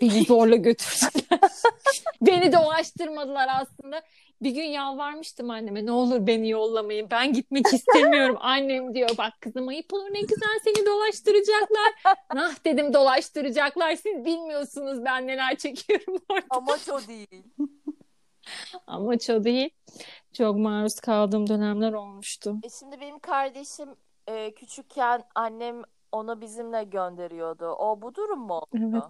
Beni 0.00 0.24
zorla 0.24 0.56
götürdüler. 0.56 1.40
Beni 2.22 2.52
dolaştırmadılar 2.52 3.48
aslında. 3.60 4.02
Bir 4.42 4.50
gün 4.50 4.62
yalvarmıştım 4.64 5.50
anneme 5.50 5.86
ne 5.86 5.92
olur 5.92 6.26
beni 6.26 6.50
yollamayın. 6.50 7.08
Ben 7.10 7.32
gitmek 7.32 7.66
istemiyorum. 7.72 8.36
Annem 8.40 8.94
diyor 8.94 9.10
bak 9.18 9.32
kızım 9.40 9.68
ayıp 9.68 9.94
olur 9.94 10.08
ne 10.12 10.20
güzel 10.20 10.58
seni 10.64 10.86
dolaştıracaklar. 10.86 12.16
Nah 12.34 12.54
dedim 12.64 12.94
dolaştıracaklar. 12.94 13.94
Siz 13.96 14.24
bilmiyorsunuz 14.24 15.04
ben 15.04 15.26
neler 15.26 15.56
çekiyorum 15.56 16.16
orada. 16.28 16.46
amaç 16.50 16.88
o 16.88 17.08
değil. 17.08 17.44
Amaç 18.86 19.30
o 19.30 19.44
değil. 19.44 19.70
Çok 20.32 20.56
maruz 20.56 21.00
kaldığım 21.00 21.48
dönemler 21.48 21.92
olmuştu. 21.92 22.56
E 22.62 22.68
şimdi 22.78 23.00
benim 23.00 23.18
kardeşim 23.18 23.88
e, 24.26 24.54
küçükken 24.54 25.22
annem 25.34 25.82
onu 26.12 26.40
bizimle 26.40 26.84
gönderiyordu. 26.84 27.66
O 27.66 28.02
bu 28.02 28.14
durum 28.14 28.40
mu 28.40 28.54
oldu? 28.54 28.66
Evet. 28.92 29.02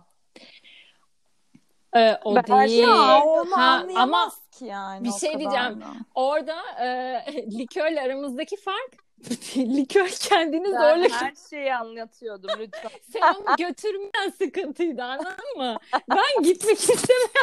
Ee, 1.97 2.19
o 2.25 2.37
Ben- 2.37 2.69
değil. 2.69 2.83
Ya 2.83 3.21
onu 3.23 3.57
Ha, 3.57 3.87
ama 3.97 4.33
ki 4.53 4.65
yani. 4.65 5.05
bir 5.05 5.12
şey 5.12 5.39
diyeceğim. 5.39 5.81
da. 5.81 5.87
orada 6.15 6.62
e, 6.81 6.87
likörle 7.59 8.03
aramızdaki 8.03 8.57
fark 8.57 8.93
likör 9.57 10.09
kendini 10.09 10.69
zorla 10.69 11.05
Ben 11.05 11.09
her 11.09 11.35
şeyi 11.51 11.75
anlatıyordum 11.75 12.51
lütfen. 12.59 12.91
Sen 13.12 13.35
onu 13.35 13.57
götürmeyen 13.57 14.31
sıkıntıydı 14.39 15.03
anladın 15.03 15.57
mı? 15.57 15.77
Ben 16.11 16.43
gitmek 16.43 16.79
istemiyorum. 16.79 17.37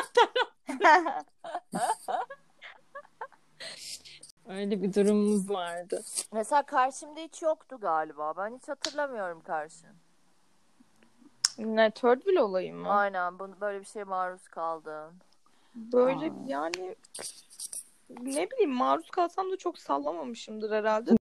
Öyle 4.48 4.82
bir 4.84 4.94
durumumuz 4.94 5.50
vardı. 5.50 6.04
Mesela 6.34 6.64
karşımda 6.64 7.20
hiç 7.20 7.42
yoktu 7.42 7.78
galiba. 7.82 8.34
Ben 8.38 8.58
hiç 8.58 8.68
hatırlamıyorum 8.70 9.42
karşın. 9.42 9.96
Ne 11.60 11.92
third 11.92 12.18
wheel 12.18 12.38
olayı 12.38 12.74
mı? 12.74 12.90
Aynen 12.90 13.40
bunu 13.40 13.62
böyle 13.62 13.80
bir 13.80 13.86
şeye 13.86 14.04
maruz 14.04 14.48
kaldın. 14.48 15.14
Böyle 15.76 16.34
yani 16.46 16.96
ne 18.10 18.52
bileyim 18.52 18.72
maruz 18.72 19.10
kalsam 19.10 19.52
da 19.52 19.58
çok 19.58 19.78
sallamamışımdır 19.78 20.72
herhalde. 20.72 21.12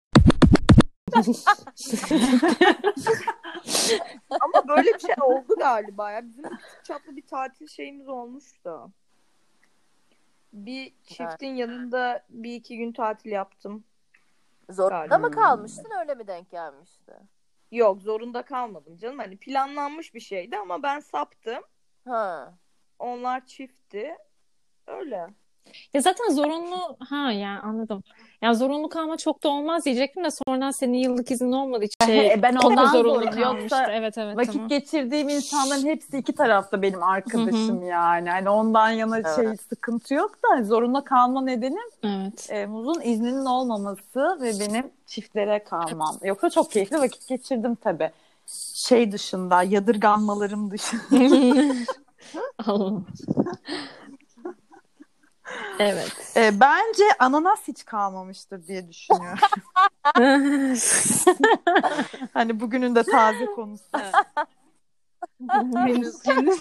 Ama 4.41 4.67
böyle 4.67 4.93
bir 4.93 4.99
şey 4.99 5.15
oldu 5.21 5.55
galiba 5.57 6.11
ya. 6.11 6.25
Bizim 6.25 6.43
küçük 6.43 6.85
çaplı 6.85 7.15
bir 7.15 7.27
tatil 7.27 7.67
şeyimiz 7.67 8.09
olmuştu. 8.09 8.91
Bir 10.53 10.93
çiftin 11.03 11.55
yanında 11.55 12.23
bir 12.29 12.55
iki 12.55 12.77
gün 12.77 12.91
tatil 12.91 13.31
yaptım. 13.31 13.83
Zorunda 14.69 15.05
Galiba. 15.05 15.17
mı 15.17 15.31
kalmıştın 15.31 15.91
öyle 15.99 16.15
mi 16.15 16.27
denk 16.27 16.51
gelmişti? 16.51 17.13
Yok 17.71 18.01
zorunda 18.01 18.45
kalmadım 18.45 18.97
canım. 18.97 19.19
Hani 19.19 19.37
planlanmış 19.37 20.13
bir 20.13 20.19
şeydi 20.19 20.57
ama 20.57 20.83
ben 20.83 20.99
saptım. 20.99 21.63
Ha. 22.05 22.57
Onlar 22.99 23.45
çiftti. 23.45 24.15
Öyle. 24.87 25.27
Ya 25.93 26.01
zaten 26.01 26.29
zorunlu 26.29 26.97
ha 27.09 27.31
yani 27.31 27.59
anladım. 27.59 28.03
Ya 28.41 28.53
zorunlu 28.53 28.89
kalma 28.89 29.17
çok 29.17 29.43
da 29.43 29.49
olmaz 29.49 29.85
diyecektim 29.85 30.23
de 30.23 30.29
sonradan 30.31 30.71
senin 30.71 30.97
yıllık 30.97 31.31
izin 31.31 31.51
olmadığı 31.51 31.83
için 31.85 32.05
şey, 32.05 32.41
ben 32.41 32.55
ondan 32.55 32.85
zorunlu 32.85 33.19
kalmıştı. 33.19 33.39
Yoksa 33.41 33.91
Evet 33.91 34.17
evet 34.17 34.37
Vakit 34.37 34.53
tamam. 34.53 34.67
geçirdiğim 34.67 35.29
insanların 35.29 35.85
hepsi 35.85 36.17
iki 36.17 36.33
tarafta 36.33 36.81
benim 36.81 37.03
arkadaşım 37.03 37.87
yani. 37.87 38.29
Hani 38.29 38.49
ondan 38.49 38.89
yana 38.89 39.17
Evet. 39.17 39.35
şey 39.35 39.57
sıkıntı 39.69 40.13
yok 40.13 40.31
da 40.43 40.63
zorunda 40.63 41.03
kalma 41.03 41.41
nedenim 41.41 41.89
Evet. 42.03 42.47
e, 42.49 42.65
Muz'un 42.65 43.01
izninin 43.01 43.45
olmaması 43.45 44.37
ve 44.41 44.59
benim 44.59 44.91
çiftlere 45.07 45.63
kalmam. 45.63 46.17
Yoksa 46.23 46.49
çok 46.49 46.71
keyifli 46.71 46.99
vakit 46.99 47.27
geçirdim 47.27 47.75
tabii. 47.75 48.09
Şey 48.73 49.11
dışında, 49.11 49.63
yadırganmalarım 49.63 50.71
dışında. 50.71 51.01
Allah'ım. 52.67 53.07
Evet. 55.79 56.33
E, 56.37 56.59
bence 56.59 57.03
ananas 57.19 57.67
hiç 57.67 57.85
kalmamıştır 57.85 58.67
diye 58.67 58.89
düşünüyorum. 58.89 59.39
hani 62.33 62.59
bugünün 62.59 62.95
de 62.95 63.03
taze 63.03 63.45
konusu. 63.45 63.83
henüz 65.75 66.25
henüz 66.25 66.59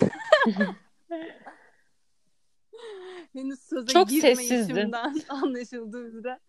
henüz 3.33 3.61
söze 3.61 3.93
Çok 3.93 4.09
girmeyişimden 4.09 5.15
anlaşıldığı 5.29 6.09
üzere 6.09 6.41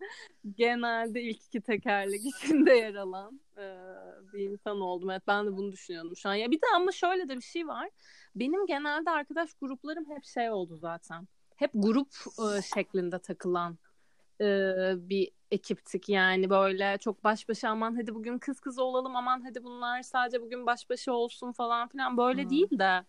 genelde 0.56 1.22
ilk 1.22 1.44
iki 1.44 1.60
tekerlek 1.60 2.20
içinde 2.26 2.72
yer 2.72 2.94
alan 2.94 3.40
e, 3.56 3.76
bir 4.32 4.50
insan 4.50 4.80
oldum. 4.80 5.10
Evet 5.10 5.22
ben 5.26 5.46
de 5.46 5.56
bunu 5.56 5.72
düşünüyordum 5.72 6.16
şu 6.16 6.28
an. 6.28 6.34
Ya 6.34 6.50
bir 6.50 6.56
de 6.56 6.66
ama 6.76 6.92
şöyle 6.92 7.28
de 7.28 7.36
bir 7.36 7.42
şey 7.42 7.66
var. 7.68 7.90
Benim 8.34 8.66
genelde 8.66 9.10
arkadaş 9.10 9.50
gruplarım 9.60 10.10
hep 10.10 10.24
şey 10.24 10.50
oldu 10.50 10.76
zaten. 10.76 11.28
Hep 11.58 11.70
grup 11.74 12.08
e, 12.38 12.62
şeklinde 12.62 13.18
takılan 13.18 13.78
e, 14.40 14.44
bir 14.96 15.30
ekiptik 15.50 16.08
yani 16.08 16.50
böyle 16.50 16.98
çok 17.00 17.24
baş 17.24 17.48
başa 17.48 17.68
aman 17.68 17.96
hadi 17.96 18.14
bugün 18.14 18.38
kız 18.38 18.60
kız 18.60 18.78
olalım 18.78 19.16
aman 19.16 19.40
hadi 19.40 19.64
bunlar 19.64 20.02
sadece 20.02 20.42
bugün 20.42 20.66
baş 20.66 20.90
başa 20.90 21.12
olsun 21.12 21.52
falan 21.52 21.88
filan 21.88 22.16
böyle 22.16 22.42
Hmm. 22.42 22.50
değil 22.50 22.78
de 22.78 23.04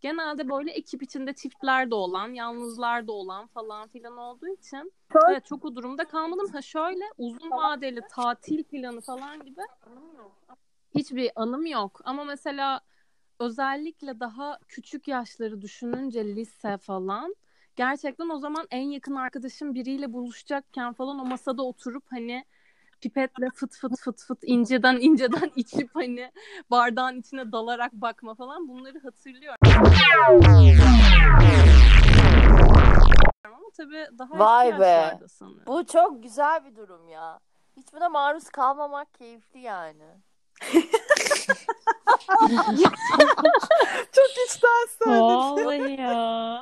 genelde 0.00 0.48
böyle 0.48 0.70
ekip 0.70 1.02
içinde 1.02 1.32
çiftler 1.32 1.90
de 1.90 1.94
olan 1.94 2.28
yalnızlar 2.28 3.06
da 3.06 3.12
olan 3.12 3.46
falan 3.46 3.88
filan 3.88 4.16
olduğu 4.16 4.48
için 4.48 4.92
evet 5.28 5.44
çok 5.44 5.64
o 5.64 5.76
durumda 5.76 6.04
kalmadım. 6.04 6.48
Ha 6.52 6.62
şöyle 6.62 7.04
uzun 7.18 7.50
vadeli 7.50 8.00
tatil 8.10 8.64
planı 8.64 9.00
falan 9.00 9.44
gibi 9.44 9.60
hiçbir 10.94 11.30
anım 11.36 11.66
yok 11.66 12.00
ama 12.04 12.24
mesela 12.24 12.80
özellikle 13.40 14.20
daha 14.20 14.58
küçük 14.68 15.08
yaşları 15.08 15.62
düşününce 15.62 16.24
lise 16.24 16.78
falan 16.78 17.36
gerçekten 17.76 18.28
o 18.28 18.38
zaman 18.38 18.66
en 18.70 18.90
yakın 18.90 19.14
arkadaşım 19.14 19.74
biriyle 19.74 20.12
buluşacakken 20.12 20.92
falan 20.92 21.18
o 21.18 21.24
masada 21.24 21.62
oturup 21.62 22.04
hani 22.10 22.44
pipetle 23.00 23.50
fıt 23.54 23.76
fıt 23.76 24.00
fıt 24.00 24.22
fıt 24.22 24.38
inceden 24.42 24.96
inceden 25.00 25.52
içip 25.56 25.90
hani 25.94 26.32
bardağın 26.70 27.20
içine 27.20 27.52
dalarak 27.52 27.92
bakma 27.92 28.34
falan 28.34 28.68
bunları 28.68 29.00
hatırlıyorum. 29.00 29.58
Ama 33.44 33.70
tabii 33.76 34.06
daha 34.18 34.38
Vay 34.38 34.80
be. 34.80 35.18
sanırım. 35.28 35.66
Bu 35.66 35.86
çok 35.86 36.22
güzel 36.22 36.64
bir 36.64 36.76
durum 36.76 37.08
ya. 37.08 37.38
Hiç 37.76 37.92
buna 37.92 38.08
maruz 38.08 38.48
kalmamak 38.48 39.14
keyifli 39.14 39.60
yani. 39.60 40.04
Çok 44.12 44.30
içten 44.46 44.86
söyledin. 44.98 45.22
Vallahi 45.22 46.00
ya. 46.00 46.12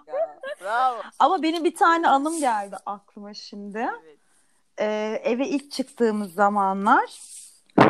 Ya, 0.06 0.38
bravo. 0.61 1.00
Ama 1.18 1.42
benim 1.42 1.64
bir 1.64 1.75
tane 1.75 2.09
anım 2.09 2.40
geldi 2.40 2.76
aklıma 2.87 3.35
şimdi. 3.35 3.78
Evet. 3.78 4.18
Ee, 4.80 5.21
eve 5.25 5.49
ilk 5.49 5.73
çıktığımız 5.73 6.35
zamanlar 6.35 7.21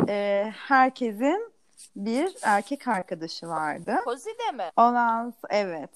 e, 0.09 0.45
herkesin 0.67 1.53
bir 1.95 2.35
erkek 2.41 2.87
arkadaşı 2.87 3.47
vardı. 3.47 3.95
Kozide 4.05 4.51
mi? 4.53 4.71
Ondan 4.77 5.33
evet. 5.49 5.89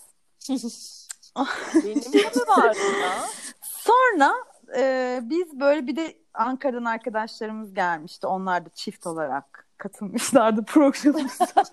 Benim 1.83 2.13
de 2.13 2.17
mi 2.17 2.47
vardı 2.47 2.77
ya? 3.01 3.25
Sonra 3.61 4.33
e, 4.77 5.19
biz 5.23 5.59
böyle 5.59 5.87
bir 5.87 5.95
de 5.95 6.17
Ankara'dan 6.33 6.85
arkadaşlarımız 6.85 7.73
gelmişti. 7.73 8.27
Onlar 8.27 8.65
da 8.65 8.69
çift 8.69 9.07
olarak 9.07 9.68
katılmışlardı 9.79 10.63
programımıza. 10.67 11.63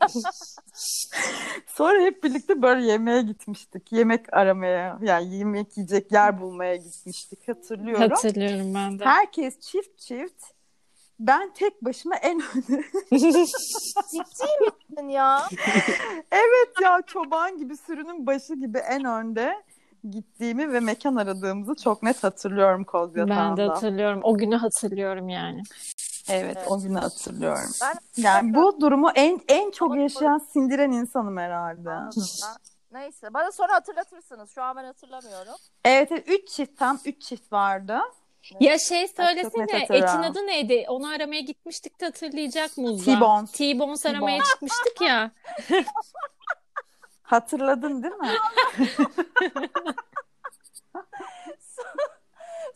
Sonra 1.67 2.03
hep 2.03 2.25
birlikte 2.25 2.63
böyle 2.63 2.87
yemeğe 2.87 3.23
gitmiştik. 3.23 3.93
Yemek 3.93 4.35
aramaya 4.35 4.99
yani 5.03 5.37
yemek 5.37 5.77
yiyecek 5.77 6.13
yer 6.13 6.41
bulmaya 6.41 6.77
gitmiştik 6.77 7.49
hatırlıyorum. 7.49 8.11
Hatırlıyorum 8.11 8.75
ben 8.75 8.99
de. 8.99 9.05
Herkes 9.05 9.61
çift 9.61 9.99
çift. 9.99 10.45
Ben 11.21 11.53
tek 11.55 11.85
başıma 11.85 12.17
en 12.17 12.41
önde. 12.41 12.83
Ciddi 14.11 14.47
misin 14.61 15.09
ya? 15.09 15.49
evet 16.33 16.71
ya 16.83 17.03
çoban 17.07 17.59
gibi 17.59 17.77
sürünün 17.77 18.27
başı 18.27 18.55
gibi 18.55 18.79
en 18.79 19.05
önde 19.05 19.63
gittiğimi 20.11 20.73
ve 20.73 20.81
mekan 20.81 21.17
aradığımızı 21.17 21.75
çok 21.75 22.03
net 22.03 22.25
hatırlıyorum 22.25 22.85
Ben 23.29 23.57
de 23.57 23.63
hatırlıyorum. 23.69 24.21
O 24.23 24.39
günü 24.39 24.57
hatırlıyorum 24.57 25.29
yani. 25.29 25.63
Evet, 26.29 26.57
Evet. 26.57 26.71
o 26.71 26.81
günü 26.81 26.99
hatırlıyorum. 26.99 27.71
Ben 27.83 27.95
Yani 28.17 28.55
bu 28.55 28.81
durumu 28.81 29.11
en 29.15 29.41
en 29.49 29.71
çok 29.71 29.97
yaşayan, 29.97 30.39
sindiren 30.39 30.91
insanım 30.93 31.37
herhalde. 31.37 31.91
Anladım 31.91 32.23
ben. 32.43 33.01
Neyse. 33.01 33.35
Bana 33.35 33.53
sonra 33.53 33.75
hatırlatırsınız. 33.75 34.51
Şu 34.51 34.63
an 34.63 34.77
ben 34.77 34.85
hatırlamıyorum. 34.85 35.55
Evet, 35.85 36.13
evet, 36.13 36.25
üç 36.29 36.49
çift 36.49 36.79
tam 36.79 37.01
üç 37.05 37.23
çift 37.23 37.53
vardı. 37.53 37.99
Ya 38.61 38.79
şey 38.79 39.09
söylesene 39.09 39.83
etin 39.83 40.23
adı 40.23 40.47
neydi? 40.47 40.85
Onu 40.89 41.09
aramaya 41.09 41.41
gitmiştik 41.41 42.01
de 42.01 42.05
hatırlayacak 42.05 42.79
Muzda. 42.79 43.15
T-Bones. 43.15 43.53
T-Bones 43.53 44.07
aramaya 44.07 44.43
çıkmıştık 44.43 45.01
ya. 45.01 45.31
Hatırladın 47.23 48.03
değil 48.03 48.15
mi? 48.15 48.31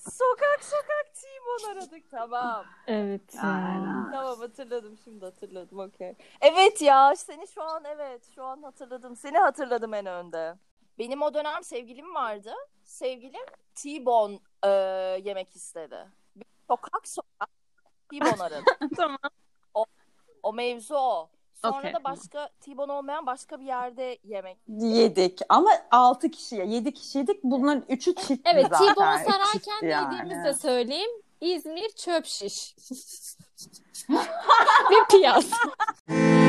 Sokak 0.01 0.65
sokak 0.65 1.15
T-Bone 1.15 1.73
aradık. 1.73 2.11
Tamam. 2.11 2.65
Evet. 2.87 3.35
Aynen. 3.43 4.11
Tamam 4.11 4.39
hatırladım. 4.39 4.99
Şimdi 5.05 5.25
hatırladım. 5.25 5.79
Okey. 5.79 6.15
Evet 6.41 6.83
ya 6.83 7.17
seni 7.17 7.49
şu 7.49 7.63
an 7.63 7.85
evet 7.85 8.29
şu 8.35 8.45
an 8.45 8.63
hatırladım. 8.63 9.17
Seni 9.17 9.39
hatırladım 9.39 9.95
en 9.95 10.07
önde. 10.07 10.55
Benim 10.99 11.23
o 11.23 11.35
dönem 11.35 11.65
sevgilim 11.65 12.15
vardı. 12.15 12.53
Sevgilim 12.85 13.47
T-Bone 13.75 14.39
e, 14.65 14.69
yemek 15.25 15.57
istedi. 15.57 16.09
Bir 16.37 16.47
Sokak 16.71 17.09
sokak 17.09 17.51
T-Bone 18.11 18.43
aradı. 18.43 18.65
tamam. 18.97 19.19
O 20.43 20.53
mevzu 20.53 20.95
o. 20.95 21.31
Sonra 21.65 21.79
Okey. 21.79 21.95
da 21.95 22.05
başka 22.05 22.49
T-Bone 22.61 22.93
olmayan 22.93 23.27
başka 23.27 23.61
bir 23.61 23.65
yerde 23.65 24.19
yemek. 24.25 24.57
Yedik 24.69 25.41
ama 25.49 25.71
altı 25.91 26.31
kişiye, 26.31 26.67
yedi 26.67 26.95
kişiydik. 26.95 27.45
Bunların 27.45 27.85
üçü 27.89 28.15
çiftti 28.15 28.51
Evet. 28.55 28.71
T-Bone 28.71 29.25
sararken 29.25 29.89
yani. 29.89 30.15
yediğimizi 30.15 30.45
de 30.45 30.55
söyleyeyim. 30.55 31.11
İzmir 31.41 31.89
çöp 31.89 32.27
şiş. 32.27 32.77
Ve 34.91 34.97
piyaz. 35.11 35.51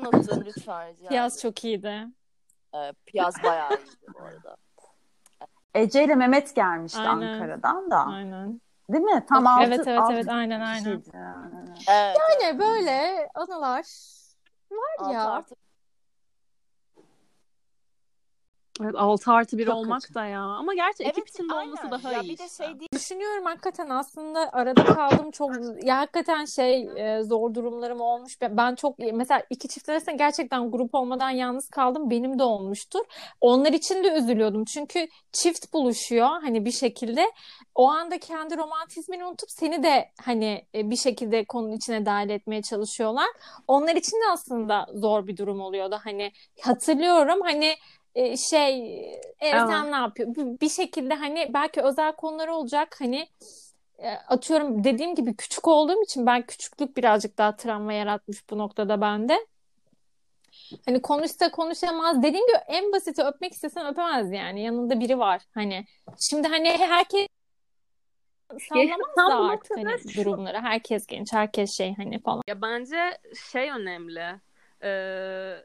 Unuttun 0.00 0.44
lütfen. 0.46 0.88
rica 0.88 1.08
Piyaz 1.08 1.40
çok 1.42 1.64
iyiydi. 1.64 2.06
Ee, 2.74 2.92
piyaz 3.06 3.42
bayağı 3.44 3.70
iyiydi 3.70 4.06
bu 4.14 4.22
arada. 4.24 4.56
Ece 5.74 6.04
ile 6.04 6.14
Mehmet 6.14 6.54
gelmişti 6.54 6.98
Aynen. 6.98 7.32
Ankara'dan 7.32 7.90
da. 7.90 8.06
Aynen. 8.06 8.60
Değil 8.90 9.04
mi? 9.04 9.26
Tam 9.28 9.46
altı, 9.46 9.64
Evet 9.66 9.86
evet 9.86 10.00
altı 10.00 10.12
evet 10.12 10.28
aynen 10.28 10.60
aynen. 10.60 10.78
kişiydi 10.78 11.10
yani. 11.16 11.64
Evet. 11.88 12.16
Yani 12.42 12.58
böyle 12.58 13.28
anılar 13.34 13.84
var 14.70 14.96
Altı 14.98 15.12
ya. 15.14 15.30
artı 15.30 15.54
Evet 18.82 18.94
6 18.98 19.32
artı 19.32 19.58
1 19.58 19.66
Çok 19.66 19.74
olmak 19.74 20.02
kötü. 20.02 20.14
da 20.14 20.26
ya. 20.26 20.40
Ama 20.42 20.74
gerçi 20.74 21.02
ekip 21.02 21.18
Evet, 21.18 21.28
içinde 21.30 21.54
olması 21.54 21.82
aynen. 21.82 21.90
daha 22.02 22.12
ya 22.12 22.20
iyi 22.20 22.30
bir 22.32 22.38
de 22.38 22.48
şey 22.48 22.66
değil. 22.80 22.88
Düşünüyorum 22.94 23.44
hakikaten 23.44 23.88
aslında 23.90 24.50
arada 24.52 24.84
kaldım 24.84 25.30
çok 25.30 25.50
ya 25.84 25.98
hakikaten 25.98 26.44
şey 26.44 26.82
e, 26.96 27.22
zor 27.22 27.54
durumlarım 27.54 28.00
olmuş. 28.00 28.40
Ben- 28.40 28.56
Ben 28.56 28.74
çok 28.74 28.98
mesela 28.98 29.42
iki 29.50 29.68
çift 29.68 29.88
arasında 29.88 30.12
gerçekten 30.12 30.70
grup 30.70 30.94
olmadan 30.94 31.30
yalnız 31.30 31.68
kaldım. 31.70 32.10
Benim 32.10 32.38
de 32.38 32.42
olmuştur. 32.42 33.00
Onlar 33.40 33.72
için 33.72 34.04
de 34.04 34.08
üzülüyordum. 34.12 34.64
Çünkü 34.64 35.08
çift 35.32 35.72
buluşuyor 35.72 36.26
hani 36.26 36.64
bir 36.64 36.72
şekilde. 36.72 37.32
O 37.74 37.88
anda 37.90 38.18
kendi 38.18 38.56
romantizmini 38.56 39.24
unutup 39.24 39.50
seni 39.50 39.82
de 39.82 40.10
hani 40.24 40.64
e, 40.74 40.90
bir 40.90 40.96
şekilde 40.96 41.44
konunun 41.44 41.72
içine 41.76 42.06
dahil 42.06 42.30
etmeye 42.30 42.62
çalışıyorlar. 42.62 43.26
Onlar 43.68 43.96
için 43.96 44.16
de 44.16 44.32
aslında 44.32 44.86
zor 44.94 45.26
bir 45.26 45.36
durum 45.36 45.60
oluyordu. 45.60 45.98
Hani 46.04 46.32
hatırlıyorum 46.60 47.40
hani 47.42 47.74
e, 48.16 48.36
şey 48.36 49.04
e, 49.14 49.26
Evet. 49.40 49.68
ne 49.90 49.96
yapıyor? 49.96 50.28
Bir 50.36 50.68
şekilde 50.68 51.14
hani 51.14 51.50
belki 51.54 51.82
özel 51.82 52.12
konular 52.12 52.48
olacak 52.48 52.96
hani 52.98 53.28
e, 53.98 54.10
atıyorum 54.10 54.84
dediğim 54.84 55.14
gibi 55.14 55.36
küçük 55.36 55.68
olduğum 55.68 56.02
için 56.02 56.26
ben 56.26 56.46
küçüklük 56.46 56.96
birazcık 56.96 57.38
daha 57.38 57.56
travma 57.56 57.92
yaratmış 57.92 58.50
bu 58.50 58.58
noktada 58.58 59.00
bende. 59.00 59.46
Hani 60.86 61.02
konuşsa 61.02 61.50
konuşamaz. 61.50 62.22
Dediğim 62.22 62.46
gibi 62.46 62.56
en 62.66 62.92
basiti 62.92 63.22
öpmek 63.22 63.52
istesen 63.52 63.86
öpemez 63.86 64.32
yani. 64.32 64.62
Yanında 64.62 65.00
biri 65.00 65.18
var 65.18 65.42
hani. 65.54 65.86
Şimdi 66.18 66.48
hani 66.48 66.68
herkes 66.68 67.26
sallamaz 68.68 69.16
da 69.16 69.36
artık 69.50 69.76
hani 69.76 69.98
şu- 70.02 70.20
durumları. 70.20 70.60
Herkes 70.60 71.06
genç, 71.06 71.32
herkes 71.32 71.76
şey 71.76 71.94
hani 71.94 72.22
falan. 72.22 72.42
Ya 72.48 72.62
bence 72.62 73.18
şey 73.52 73.70
önemli. 73.70 74.40
Ee, 74.82 75.56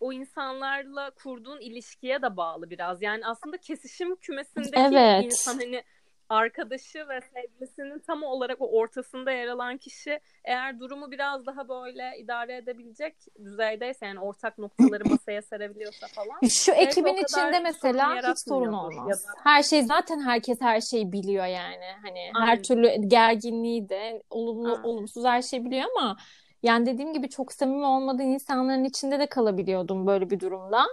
o 0.00 0.12
insanlarla 0.12 1.10
kurduğun 1.10 1.60
ilişkiye 1.60 2.22
de 2.22 2.36
bağlı 2.36 2.70
biraz. 2.70 3.02
Yani 3.02 3.26
aslında 3.26 3.56
kesişim 3.56 4.16
kümesindeki 4.16 4.78
Evet. 4.94 5.24
insan 5.24 5.58
hani 5.58 5.82
arkadaşı 6.28 7.08
ve 7.08 7.20
sevgilisinin 7.34 7.98
tam 7.98 8.22
olarak 8.22 8.56
o 8.60 8.66
ortasında 8.78 9.32
yer 9.32 9.48
alan 9.48 9.76
kişi 9.78 10.20
eğer 10.44 10.80
durumu 10.80 11.10
biraz 11.10 11.46
daha 11.46 11.68
böyle 11.68 12.12
idare 12.18 12.56
edebilecek 12.56 13.14
düzeydeyse 13.44 14.06
yani 14.06 14.20
ortak 14.20 14.58
noktaları 14.58 15.04
masaya 15.08 15.42
serebiliyorsa 15.42 16.08
falan. 16.08 16.40
Şu 16.48 16.72
ekibin 16.72 17.16
içinde 17.16 17.60
mesela 17.60 18.30
hiç 18.30 18.38
sorun 18.48 18.72
olmaz. 18.72 19.24
da- 19.24 19.30
Her 19.44 19.62
şey 19.62 19.82
zaten 19.82 20.20
herkes 20.20 20.60
her 20.60 20.80
şeyi 20.80 21.12
biliyor 21.12 21.46
yani. 21.46 21.84
Hani 22.02 22.30
her 22.34 22.48
Aynen. 22.48 22.62
türlü 22.62 23.08
gerginliği 23.08 23.88
de 23.88 24.22
olumlu 24.30 24.68
Aynen. 24.72 24.82
olumsuz 24.82 25.24
her 25.24 25.42
şeyi 25.42 25.64
biliyor 25.64 25.84
ama 25.96 26.16
yani 26.62 26.86
dediğim 26.86 27.12
gibi 27.12 27.28
çok 27.28 27.52
samimi 27.52 27.86
olmadığın 27.86 28.22
insanların 28.22 28.84
içinde 28.84 29.18
de 29.18 29.26
kalabiliyordum 29.26 30.06
böyle 30.06 30.30
bir 30.30 30.40
durumda. 30.40 30.86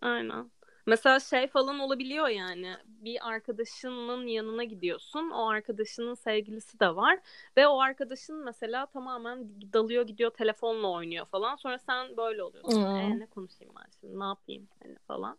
Aynen. 0.00 0.50
Mesela 0.86 1.20
şey 1.20 1.46
falan 1.46 1.78
olabiliyor 1.78 2.28
yani. 2.28 2.74
Bir 2.86 3.28
arkadaşının 3.28 4.26
yanına 4.26 4.64
gidiyorsun. 4.64 5.30
O 5.30 5.48
arkadaşının 5.48 6.14
sevgilisi 6.14 6.80
de 6.80 6.96
var. 6.96 7.18
Ve 7.56 7.66
o 7.66 7.80
arkadaşın 7.80 8.44
mesela 8.44 8.86
tamamen 8.86 9.48
dalıyor 9.72 10.06
gidiyor 10.06 10.30
telefonla 10.30 10.90
oynuyor 10.90 11.26
falan. 11.26 11.56
Sonra 11.56 11.78
sen 11.78 12.16
böyle 12.16 12.42
oluyorsun. 12.42 12.84
Hmm. 12.84 12.96
e 12.96 13.18
ne 13.18 13.26
konuşayım 13.26 13.74
ben 13.76 13.90
şimdi? 14.00 14.20
Ne 14.20 14.24
yapayım? 14.24 14.68
Hani 14.82 14.96
falan 15.06 15.38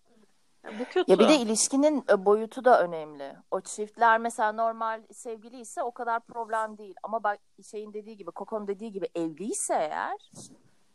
bu 0.80 0.86
kötü. 0.86 1.12
Ya 1.12 1.20
bir 1.20 1.28
de 1.28 1.36
ilişkinin 1.36 2.04
e, 2.10 2.26
boyutu 2.26 2.66
da 2.66 2.82
önemli. 2.84 3.36
O 3.52 3.62
çiftler 3.62 4.20
mesela 4.20 4.52
normal 4.52 5.02
sevgili 5.14 5.60
ise 5.60 5.84
o 5.84 5.92
kadar 5.92 6.20
problem 6.20 6.78
değil. 6.78 6.96
Ama 7.04 7.24
bak 7.24 7.40
şeyin 7.72 7.94
dediği 7.94 8.18
gibi, 8.18 8.32
Koko'nun 8.32 8.68
dediği 8.68 8.92
gibi 8.92 9.08
evliyse 9.16 9.74
eğer 9.74 10.32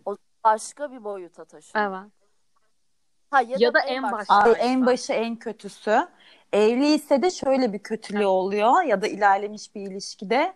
o 0.05 0.17
başka 0.45 0.93
bir 0.93 1.05
boyuta 1.05 1.45
taşıyor. 1.45 1.85
Evet. 1.85 2.13
Ha, 3.31 3.41
ya, 3.41 3.57
Ya 3.59 3.71
da 3.71 3.75
da 3.75 3.81
en. 3.81 4.03
Ay, 4.03 4.13
başta. 4.13 4.53
en 4.53 4.87
başı 4.87 5.13
en 5.13 5.37
kötüsü. 5.37 6.09
Evli 6.53 6.87
ise 6.87 7.23
de 7.23 7.31
şöyle 7.31 7.73
bir 7.73 7.79
kötülüğü 7.79 8.27
oluyor 8.27 8.83
ya 8.83 9.03
da 9.03 9.07
ilerlemiş 9.07 9.75
bir 9.75 9.81
ilişkide 9.81 10.55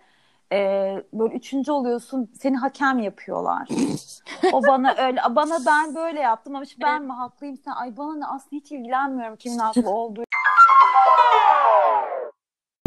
e, 0.54 1.02
böyle 1.12 1.34
üçüncü 1.34 1.72
oluyorsun 1.72 2.30
seni 2.40 2.56
hakem 2.56 2.98
yapıyorlar. 2.98 3.68
O 4.52 4.62
bana 4.62 4.94
öyle 4.98 5.20
bana 5.30 5.58
ben 5.66 5.94
böyle 5.94 6.20
yaptım 6.20 6.56
ama 6.56 6.64
şimdi 6.64 6.84
ben 6.84 7.02
mi 7.02 7.12
haklıyım 7.12 7.56
sen 7.56 7.72
ay 7.72 7.96
bana 7.96 8.14
ne 8.14 8.26
aslında 8.26 8.56
hiç 8.56 8.72
ilgilenmiyorum 8.72 9.36
kimin 9.36 9.58
haklı 9.58 9.90
olduğu. 9.90 10.24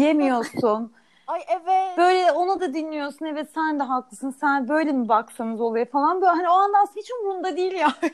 Diyemiyorsun. 0.00 0.92
Ay 1.26 1.40
evet. 1.48 1.98
Böyle 1.98 2.32
onu 2.32 2.60
da 2.60 2.74
dinliyorsun 2.74 3.26
evet 3.26 3.50
sen 3.54 3.78
de 3.78 3.82
haklısın 3.82 4.30
sen 4.30 4.68
böyle 4.68 4.92
mi 4.92 5.08
baksanız 5.08 5.60
oluyor 5.60 5.86
falan 5.86 6.20
böyle 6.20 6.32
hani 6.32 6.48
o 6.48 6.52
anda 6.52 6.78
aslında 6.78 7.00
hiç 7.00 7.10
umurunda 7.10 7.56
değil 7.56 7.72
yani. 7.72 8.12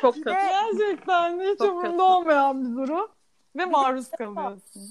Çok 0.00 0.14
kötü. 0.14 0.30
Gerçekten 0.30 1.40
hiç 1.40 1.58
Çok 1.58 1.68
umurunda 1.68 1.90
kötü. 1.90 2.02
olmayan 2.02 2.64
bir 2.64 2.76
durum 2.76 3.08
ve 3.56 3.64
maruz 3.64 4.10
kalıyorsun. 4.10 4.82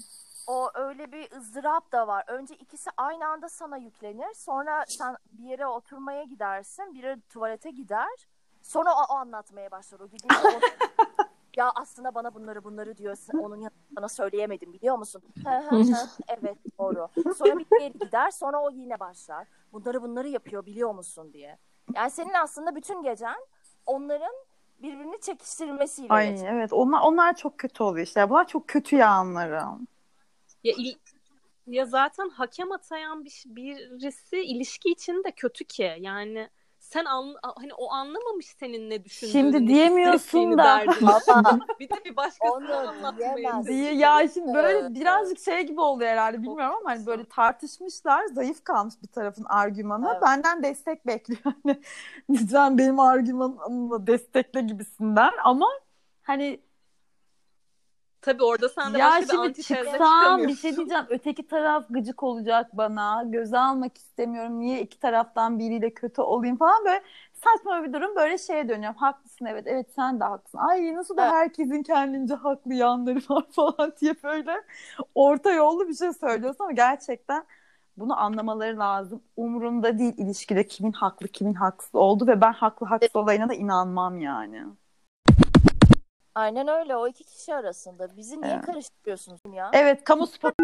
O 0.48 0.70
öyle 0.74 1.12
bir 1.12 1.32
ızdırap 1.36 1.92
da 1.92 2.06
var. 2.06 2.24
Önce 2.28 2.54
ikisi 2.54 2.90
aynı 2.96 3.26
anda 3.28 3.48
sana 3.48 3.76
yüklenir. 3.76 4.34
Sonra 4.34 4.84
sen 4.88 5.16
bir 5.32 5.44
yere 5.44 5.66
oturmaya 5.66 6.22
gidersin. 6.24 6.94
Biri 6.94 7.20
tuvalete 7.28 7.70
gider. 7.70 8.28
Sonra 8.62 8.90
o, 8.94 9.12
o 9.12 9.16
anlatmaya 9.16 9.70
başlar. 9.70 10.00
O 10.00 10.06
gidiyor. 10.08 10.40
o- 10.44 10.60
ya 11.56 11.70
aslında 11.74 12.14
bana 12.14 12.34
bunları 12.34 12.64
bunları 12.64 12.96
diyorsun. 12.96 13.38
Onun 13.38 13.56
yanında 13.56 13.74
sana 13.94 14.08
söyleyemedim 14.08 14.72
biliyor 14.72 14.98
musun? 14.98 15.22
Evet 16.28 16.58
doğru. 16.78 17.08
Sonra 17.36 17.58
bir 17.58 17.80
yere 17.80 17.88
gider. 17.88 18.30
Sonra 18.30 18.62
o 18.62 18.70
yine 18.70 19.00
başlar. 19.00 19.46
Bunları 19.72 20.02
bunları 20.02 20.28
yapıyor 20.28 20.66
biliyor 20.66 20.94
musun 20.94 21.32
diye. 21.32 21.58
Yani 21.94 22.10
senin 22.10 22.34
aslında 22.34 22.74
bütün 22.74 23.02
gecen 23.02 23.36
onların 23.86 24.32
birbirini 24.82 25.20
çekiştirmesiyle 25.20 26.14
Ay 26.14 26.30
geçer. 26.30 26.52
evet 26.52 26.72
onlar 26.72 27.00
onlar 27.02 27.36
çok 27.36 27.58
kötü 27.58 27.82
oluyor 27.82 28.06
işte. 28.06 28.30
Bunlar 28.30 28.46
çok 28.46 28.68
kötü 28.68 28.96
yanlarım. 28.96 29.86
Ya, 30.64 30.74
il- 30.78 30.96
ya 31.66 31.86
zaten 31.86 32.28
hakem 32.28 32.72
atayan 32.72 33.24
bir, 33.24 33.44
birisi 33.46 34.40
ilişki 34.40 34.88
için 34.90 35.24
de 35.24 35.30
kötü 35.32 35.64
ki. 35.64 35.96
Yani 36.00 36.48
sen 36.78 37.04
an, 37.04 37.34
hani 37.42 37.74
o 37.74 37.92
anlamamış 37.92 38.46
senin 38.46 38.90
ne 38.90 39.04
düşündüğünü, 39.04 39.32
Şimdi 39.32 39.68
diyemiyorsun 39.68 40.58
da. 40.58 40.84
bir 41.80 41.88
de 41.88 42.04
bir 42.04 42.16
anlatmaya 42.88 43.36
diyemezsin. 43.36 43.72
Diye 43.72 43.94
ya 43.94 44.28
şimdi 44.34 44.54
böyle 44.54 44.78
Evet, 44.78 44.94
birazcık 44.94 45.38
şey 45.38 45.66
gibi 45.66 45.80
oluyor 45.80 46.10
herhalde 46.10 46.42
bilmiyorum 46.42 46.76
ama 46.80 46.90
hani 46.90 47.06
böyle 47.06 47.24
tartışmışlar 47.24 48.26
zayıf 48.26 48.64
kalmış 48.64 48.94
bir 49.02 49.08
tarafın 49.08 49.44
argümanı 49.44 50.08
Evet. 50.12 50.22
benden 50.22 50.62
destek 50.62 51.06
bekliyor 51.06 51.40
hani 51.64 51.80
lütfen 52.30 52.78
benim 52.78 53.00
argümanımla 53.00 54.06
destekle 54.06 54.60
gibisinden 54.60 55.32
ama 55.44 55.68
hani 56.22 56.60
Tabii 58.20 58.44
orada 58.44 58.68
sen 58.68 58.94
de 58.94 58.98
ya 58.98 59.04
başka 59.04 59.26
bir 59.26 59.28
şimdi 59.28 59.38
antitezle 59.38 60.02
çıksam 60.02 60.46
bir 60.48 60.54
şey 60.54 60.76
diyeceğim. 60.76 61.04
Öteki 61.08 61.46
taraf 61.46 61.86
gıcık 61.90 62.22
olacak 62.22 62.70
bana. 62.76 63.22
Göze 63.26 63.58
almak 63.58 63.98
istemiyorum. 63.98 64.60
Niye 64.60 64.80
iki 64.82 64.98
taraftan 64.98 65.58
biriyle 65.58 65.94
kötü 65.94 66.20
olayım 66.22 66.56
falan? 66.56 66.84
Böyle 66.84 67.02
saçma 67.34 67.84
bir 67.84 67.92
durum. 67.92 68.16
Böyle 68.16 68.38
şeye 68.38 68.68
dönüyorum. 68.68 68.96
Haklısın 68.98 69.44
evet. 69.46 69.64
Evet 69.66 69.86
sen 69.96 70.20
de 70.20 70.24
haklısın. 70.24 70.58
Ay 70.58 70.94
nasıl 70.94 71.16
da 71.16 71.30
herkesin 71.32 71.82
kendince 71.82 72.34
haklı 72.34 72.74
yanları 72.74 73.18
var 73.30 73.44
falan 73.50 73.92
diye 74.00 74.14
böyle 74.22 74.52
orta 75.14 75.52
yollu 75.52 75.88
bir 75.88 75.94
şey 75.94 76.12
söylüyorsun 76.12 76.64
ama 76.64 76.72
gerçekten 76.72 77.44
bunu 77.96 78.20
anlamaları 78.20 78.78
lazım. 78.78 79.22
Umurumda 79.36 79.98
değil 79.98 80.14
ilişkide 80.18 80.66
kimin 80.66 80.92
haklı 80.92 81.28
kimin 81.28 81.54
haksız 81.54 81.94
oldu 81.94 82.26
ve 82.26 82.40
ben 82.40 82.52
haklı 82.52 82.86
haksız 82.86 83.16
olayına 83.16 83.48
da 83.48 83.54
inanmam 83.54 84.20
yani. 84.20 84.64
Aynen 86.38 86.68
öyle 86.68 86.96
o 86.96 87.08
iki 87.08 87.24
kişi 87.24 87.54
arasında. 87.54 88.16
Bizi 88.16 88.40
niye 88.42 88.52
Evet. 88.54 88.66
karıştırıyorsunuz 88.66 89.40
ya? 89.52 89.70
Evet 89.72 90.04
kamu 90.04 90.26
spotu 90.26 90.54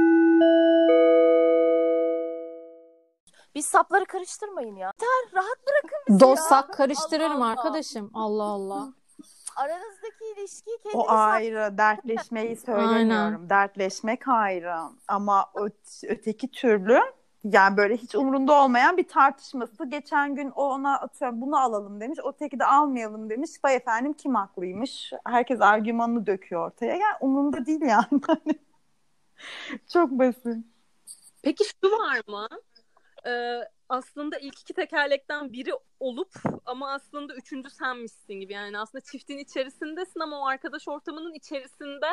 Biz 3.54 3.66
sapları 3.66 4.04
karıştırmayın 4.04 4.76
ya. 4.76 4.86
Yeter 4.94 5.34
rahat 5.42 5.58
bırakın 5.66 5.98
bizi 6.08 6.12
ya. 6.14 6.20
Dostsak 6.30 6.74
karıştırırım 6.74 7.32
Allah 7.32 7.44
Allah. 7.44 7.50
arkadaşım. 7.50 8.10
Allah 8.14 8.42
Allah. 8.44 8.88
Aranızdaki 9.56 10.24
ilişkiyi 10.36 10.78
kendiniz 10.82 11.06
O 11.08 11.10
ayrı. 11.10 11.78
Dertleşmeyi 11.78 12.56
söylemiyorum. 12.66 13.50
Dertleşmek 13.50 14.28
ayrı. 14.28 14.74
Ama 15.08 15.50
öteki 16.08 16.50
türlü 16.50 17.00
yani 17.44 17.76
böyle 17.76 17.96
hiç 17.96 18.14
umurunda 18.14 18.62
olmayan 18.62 18.96
bir 18.96 19.08
tartışması. 19.08 19.84
Geçen 19.90 20.34
gün 20.34 20.50
o 20.50 20.64
ona 20.68 21.00
atıyorum 21.00 21.40
bunu 21.40 21.58
alalım 21.60 22.00
demiş. 22.00 22.18
Öteki 22.24 22.58
de 22.58 22.64
almayalım 22.64 23.30
demiş. 23.30 23.50
Vay 23.64 23.76
efendim 23.76 24.12
kim 24.12 24.34
haklıymış? 24.34 25.12
Herkes 25.26 25.60
argümanını 25.60 26.26
döküyor 26.26 26.66
ortaya. 26.66 26.94
Yani 26.94 27.16
umurunda 27.20 27.66
değil 27.66 27.80
yani. 27.82 28.06
Hani 28.26 28.58
Çok 29.92 30.10
basit. 30.10 30.64
Peki 31.42 31.64
şu 31.64 31.90
var 31.90 32.20
mı? 32.28 32.48
Ee, 33.26 33.60
aslında 33.88 34.38
ilk 34.38 34.60
iki 34.60 34.74
tekerlekten 34.74 35.52
biri 35.52 35.70
olup 36.00 36.32
ama 36.66 36.92
aslında 36.92 37.34
üçüncü 37.34 37.70
senmişsin 37.70 38.34
gibi. 38.34 38.52
Yani 38.52 38.78
aslında 38.78 39.04
çiftin 39.04 39.38
içerisindesin 39.38 40.20
ama 40.20 40.40
o 40.40 40.46
arkadaş 40.46 40.88
ortamının 40.88 41.34
içerisinde 41.34 42.06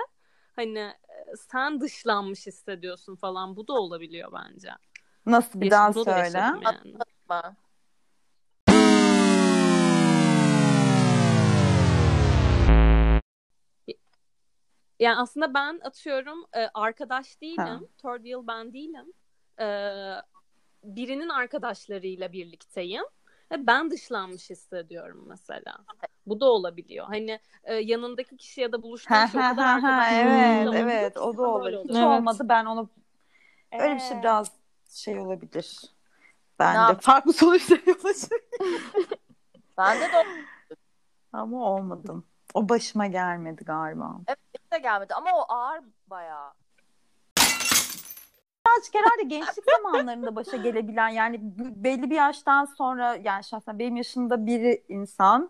hani 0.56 0.80
e, 0.80 1.36
sen 1.52 1.82
dışlanmış 1.82 2.48
hissediyorsun 2.48 3.16
falan. 3.16 3.56
Bu 3.56 3.68
da 3.68 3.74
olabiliyor 3.74 4.32
bence. 4.34 4.70
Nasıl 5.32 5.62
bir 5.62 5.66
Yaş- 5.66 5.72
daha 5.72 5.94
bunu 5.94 6.06
da 6.06 6.24
söyle. 6.24 6.38
yani. 6.38 6.98
Yani 15.00 15.18
aslında 15.18 15.54
ben 15.54 15.80
atıyorum 15.84 16.46
e, 16.54 16.68
arkadaş 16.74 17.42
değilim. 17.42 17.58
Ha. 17.58 17.80
Third 17.98 18.24
wheel 18.24 18.48
ben 18.48 18.74
değilim. 18.74 19.14
E, 19.60 19.66
birinin 20.84 21.30
arkadaşlarıyla 21.30 22.32
birlikteyim. 22.32 23.04
Ve 23.52 23.68
ben 23.68 23.92
dışlanmış 23.92 24.50
hissediyorum 24.50 25.26
mesela. 25.28 25.78
Bu 26.26 26.40
da 26.40 26.46
olabiliyor. 26.46 27.06
Hani 27.06 27.40
e, 27.64 27.74
yanındaki 27.74 28.38
kişi 28.38 28.62
ya 28.62 28.72
da 28.72 28.84
buluştuğun 28.84 29.26
kişi 29.26 29.38
o 29.38 29.42
kadar 29.42 29.76
arkadaş 29.76 30.12
evet 30.12 30.68
evet 30.74 31.18
o 31.18 31.38
da 31.38 31.42
olur. 31.42 31.72
Hiç. 31.72 31.92
Evet. 31.92 32.04
olmadı 32.04 32.44
ben 32.50 32.66
onu 32.66 32.90
öyle 33.72 33.96
bir 33.96 34.00
şey 34.00 34.20
biraz 34.20 34.52
şey 34.92 35.20
olabilir. 35.20 35.80
Ne 35.84 35.90
Ben 36.60 36.74
de 36.74 36.78
yap- 36.78 37.02
farklı 37.02 37.34
sonuçlar 37.34 37.82
yol 37.86 38.06
açıyor. 38.06 38.42
Bende 39.78 40.02
de 40.02 40.26
Ama 41.34 41.58
olmadım. 41.66 42.26
O 42.54 42.70
başıma 42.70 43.08
gelmedi 43.08 43.64
galiba. 43.66 44.16
evet, 44.28 44.40
de 44.74 44.78
gelmedi 44.80 45.14
ama 45.14 45.30
o 45.36 45.54
ağır 45.54 45.82
bayağı. 46.08 46.54
Birazcık 48.68 48.96
herhalde 48.96 49.24
gençlik 49.24 49.66
zamanlarında 49.72 50.36
başa 50.36 50.58
gelebilen 50.58 51.10
yani 51.10 51.40
belli 51.58 52.10
bir 52.10 52.16
yaştan 52.16 52.66
sonra 52.66 53.16
yani 53.24 53.44
şahsen 53.44 53.80
benim 53.80 53.96
yaşımda 53.96 54.46
bir 54.46 54.80
insan 54.90 55.50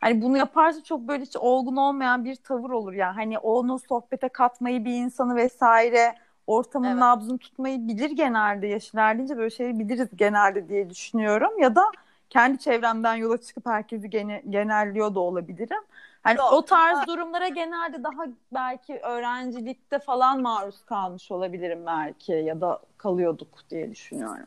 hani 0.00 0.22
bunu 0.22 0.36
yaparsa 0.38 0.82
çok 0.84 1.00
böyle 1.00 1.24
hiç 1.24 1.36
olgun 1.36 1.76
olmayan 1.76 2.24
bir 2.24 2.36
tavır 2.36 2.70
olur 2.70 2.92
yani 2.92 3.14
hani 3.14 3.38
onu 3.38 3.78
sohbete 3.78 4.28
katmayı 4.28 4.84
bir 4.84 4.94
insanı 4.94 5.36
vesaire 5.36 6.14
ortamın 6.46 6.88
Evet. 6.88 6.98
nabzını 6.98 7.38
tutmayı 7.38 7.88
bilir 7.88 8.10
genelde 8.10 8.66
yaş 8.66 8.94
ilerleyince 8.94 9.36
böyle 9.36 9.50
şeyleri 9.50 9.78
biliriz 9.78 10.08
genelde 10.16 10.68
diye 10.68 10.90
düşünüyorum 10.90 11.58
ya 11.58 11.76
da 11.76 11.82
kendi 12.30 12.58
çevremden 12.58 13.14
yola 13.14 13.38
çıkıp 13.40 13.66
herkesi 13.66 14.10
gene, 14.10 14.42
genelliyor 14.50 15.14
da 15.14 15.20
olabilirim. 15.20 15.80
Hani 16.22 16.38
Yok. 16.38 16.52
o 16.52 16.64
tarz 16.64 17.06
durumlara 17.06 17.48
genelde 17.48 18.04
daha 18.04 18.26
belki 18.52 18.98
öğrencilikte 18.98 19.98
falan 19.98 20.42
maruz 20.42 20.84
kalmış 20.84 21.30
olabilirim 21.30 21.86
belki 21.86 22.32
ya 22.32 22.60
da 22.60 22.80
kalıyorduk 22.98 23.70
diye 23.70 23.90
düşünüyorum. 23.90 24.46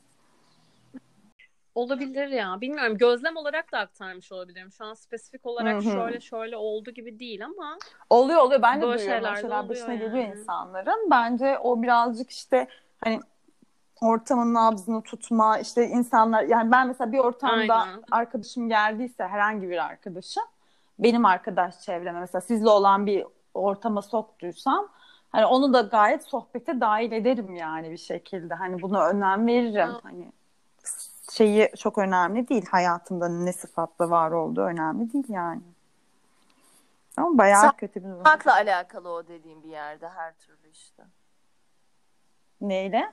Olabilir 1.77 2.27
ya. 2.27 2.61
Bilmiyorum. 2.61 2.97
Gözlem 2.97 3.37
olarak 3.37 3.71
da 3.71 3.79
aktarmış 3.79 4.31
olabilirim. 4.31 4.71
Şu 4.71 4.85
an 4.85 4.93
spesifik 4.93 5.45
olarak 5.45 5.73
Hı 5.73 5.77
hı. 5.77 5.93
şöyle 5.93 6.19
şöyle 6.19 6.57
oldu 6.57 6.91
gibi 6.91 7.19
değil 7.19 7.45
ama 7.45 7.77
Oluyor 8.09 8.39
oluyor. 8.39 8.61
Ben 8.61 8.81
de 8.81 8.87
Böyle 8.87 8.99
duyuyorum. 8.99 9.35
şeyler 9.35 9.69
başına 9.69 9.93
yani. 9.93 9.99
geliyor 9.99 10.37
insanların. 10.37 11.09
Bence 11.11 11.57
o 11.59 11.81
birazcık 11.81 12.29
işte 12.29 12.67
hani 13.03 13.19
ortamın 14.01 14.53
nabzını 14.53 15.01
tutma 15.01 15.59
işte 15.59 15.87
insanlar 15.87 16.43
yani 16.43 16.71
ben 16.71 16.87
mesela 16.87 17.11
bir 17.11 17.19
ortamda 17.19 17.75
Aynen. 17.75 18.03
arkadaşım 18.11 18.69
geldiyse 18.69 19.27
herhangi 19.27 19.69
bir 19.69 19.85
arkadaşım 19.85 20.43
benim 20.99 21.25
arkadaş 21.25 21.81
çevreme 21.81 22.19
mesela 22.19 22.41
sizle 22.41 22.69
olan 22.69 23.05
bir 23.05 23.25
ortama 23.53 24.01
soktuysam 24.01 24.87
hani 25.29 25.45
onu 25.45 25.73
da 25.73 25.81
gayet 25.81 26.23
sohbete 26.23 26.81
dahil 26.81 27.11
ederim 27.11 27.55
yani 27.55 27.91
bir 27.91 27.97
şekilde. 27.97 28.53
Hani 28.53 28.81
buna 28.81 29.07
önem 29.07 29.47
veririm. 29.47 29.89
Ha. 29.89 29.99
Hani 30.03 30.31
şeyi 31.37 31.71
çok 31.77 31.97
önemli 31.97 32.49
değil. 32.49 32.65
Hayatımda 32.65 33.29
ne 33.29 33.53
sıfatla 33.53 34.09
var 34.09 34.31
olduğu 34.31 34.61
önemli 34.61 35.13
değil 35.13 35.29
yani. 35.29 35.61
Ama 37.17 37.37
bayağı 37.37 37.65
Sa- 37.65 37.75
kötü 37.75 37.99
bir 37.99 38.09
durum. 38.09 38.23
Hakla 38.23 38.53
alakalı 38.53 39.09
o 39.09 39.27
dediğim 39.27 39.63
bir 39.63 39.69
yerde 39.69 40.09
her 40.09 40.37
türlü 40.37 40.69
işte. 40.71 41.03
Neyle? 42.61 43.11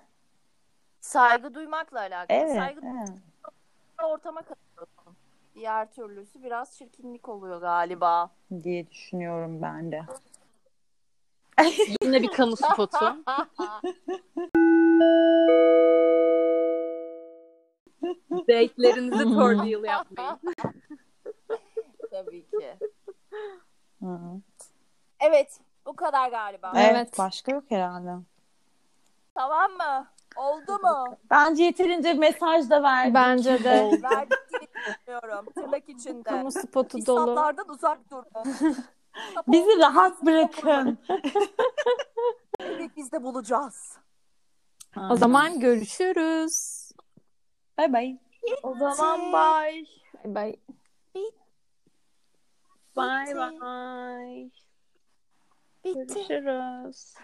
Saygı 1.01 1.55
duymakla 1.55 2.01
alakalı. 2.01 2.39
Evet. 2.39 2.57
Saygı 2.57 2.81
evet. 2.85 3.09
ortama 4.03 4.43
katılıyorsun. 4.43 5.17
Diğer 5.55 5.93
türlüsü 5.93 6.43
biraz 6.43 6.79
çirkinlik 6.79 7.29
oluyor 7.29 7.61
galiba. 7.61 8.31
diye 8.63 8.91
düşünüyorum 8.91 9.63
ben 9.63 9.93
de. 9.93 10.03
yine 12.03 12.23
bir 12.23 12.29
kamu 12.29 12.57
spotu. 12.57 13.17
Date'lerinizi 18.31 19.25
wheel 19.25 19.85
yapmayın. 19.85 20.39
Tabii 22.11 22.47
ki. 22.51 22.79
Evet, 25.21 25.61
bu 25.87 25.97
kadar 25.97 26.31
galiba. 26.31 26.73
Evet. 26.77 26.87
Evet. 26.91 27.19
Başka 27.19 27.53
yok 27.53 27.65
herhalde. 27.69 28.11
Tamam 29.35 29.73
mı? 29.73 30.07
Oldu 30.37 30.73
mu? 30.73 31.17
Bence 31.31 31.65
yeterince 31.65 32.13
mesaj 32.13 32.71
da 32.71 32.83
verdik. 32.83 33.15
Bence 33.15 33.65
de. 33.65 34.03
Verdik 34.03 34.39
düşünüyorum. 34.53 35.47
Tırnak 35.55 35.89
içinde. 35.89 36.23
Kamu 36.23 36.51
spotu 36.53 37.07
dolu. 37.07 37.21
İnsanlardan 37.31 37.69
uzak 37.69 38.11
durun. 38.11 38.25
Bizi 39.49 39.79
rahat 39.79 40.25
bırakın. 40.25 40.99
Evet, 42.61 42.91
biz 42.97 43.13
de 43.13 43.23
bulacağız. 43.23 43.99
O 45.11 45.17
zaman 45.17 45.61
görüşürüz. 45.61 46.84
Bay 47.79 47.89
bay. 47.93 48.19
O 48.63 48.75
zaman 48.75 49.33
bye. 49.33 49.87
Bay 50.25 50.33
bay. 50.35 50.57
Bye 52.97 53.35
bye. 53.35 54.51
Bitti. 55.85 55.95
Görüşürüz. 55.95 57.15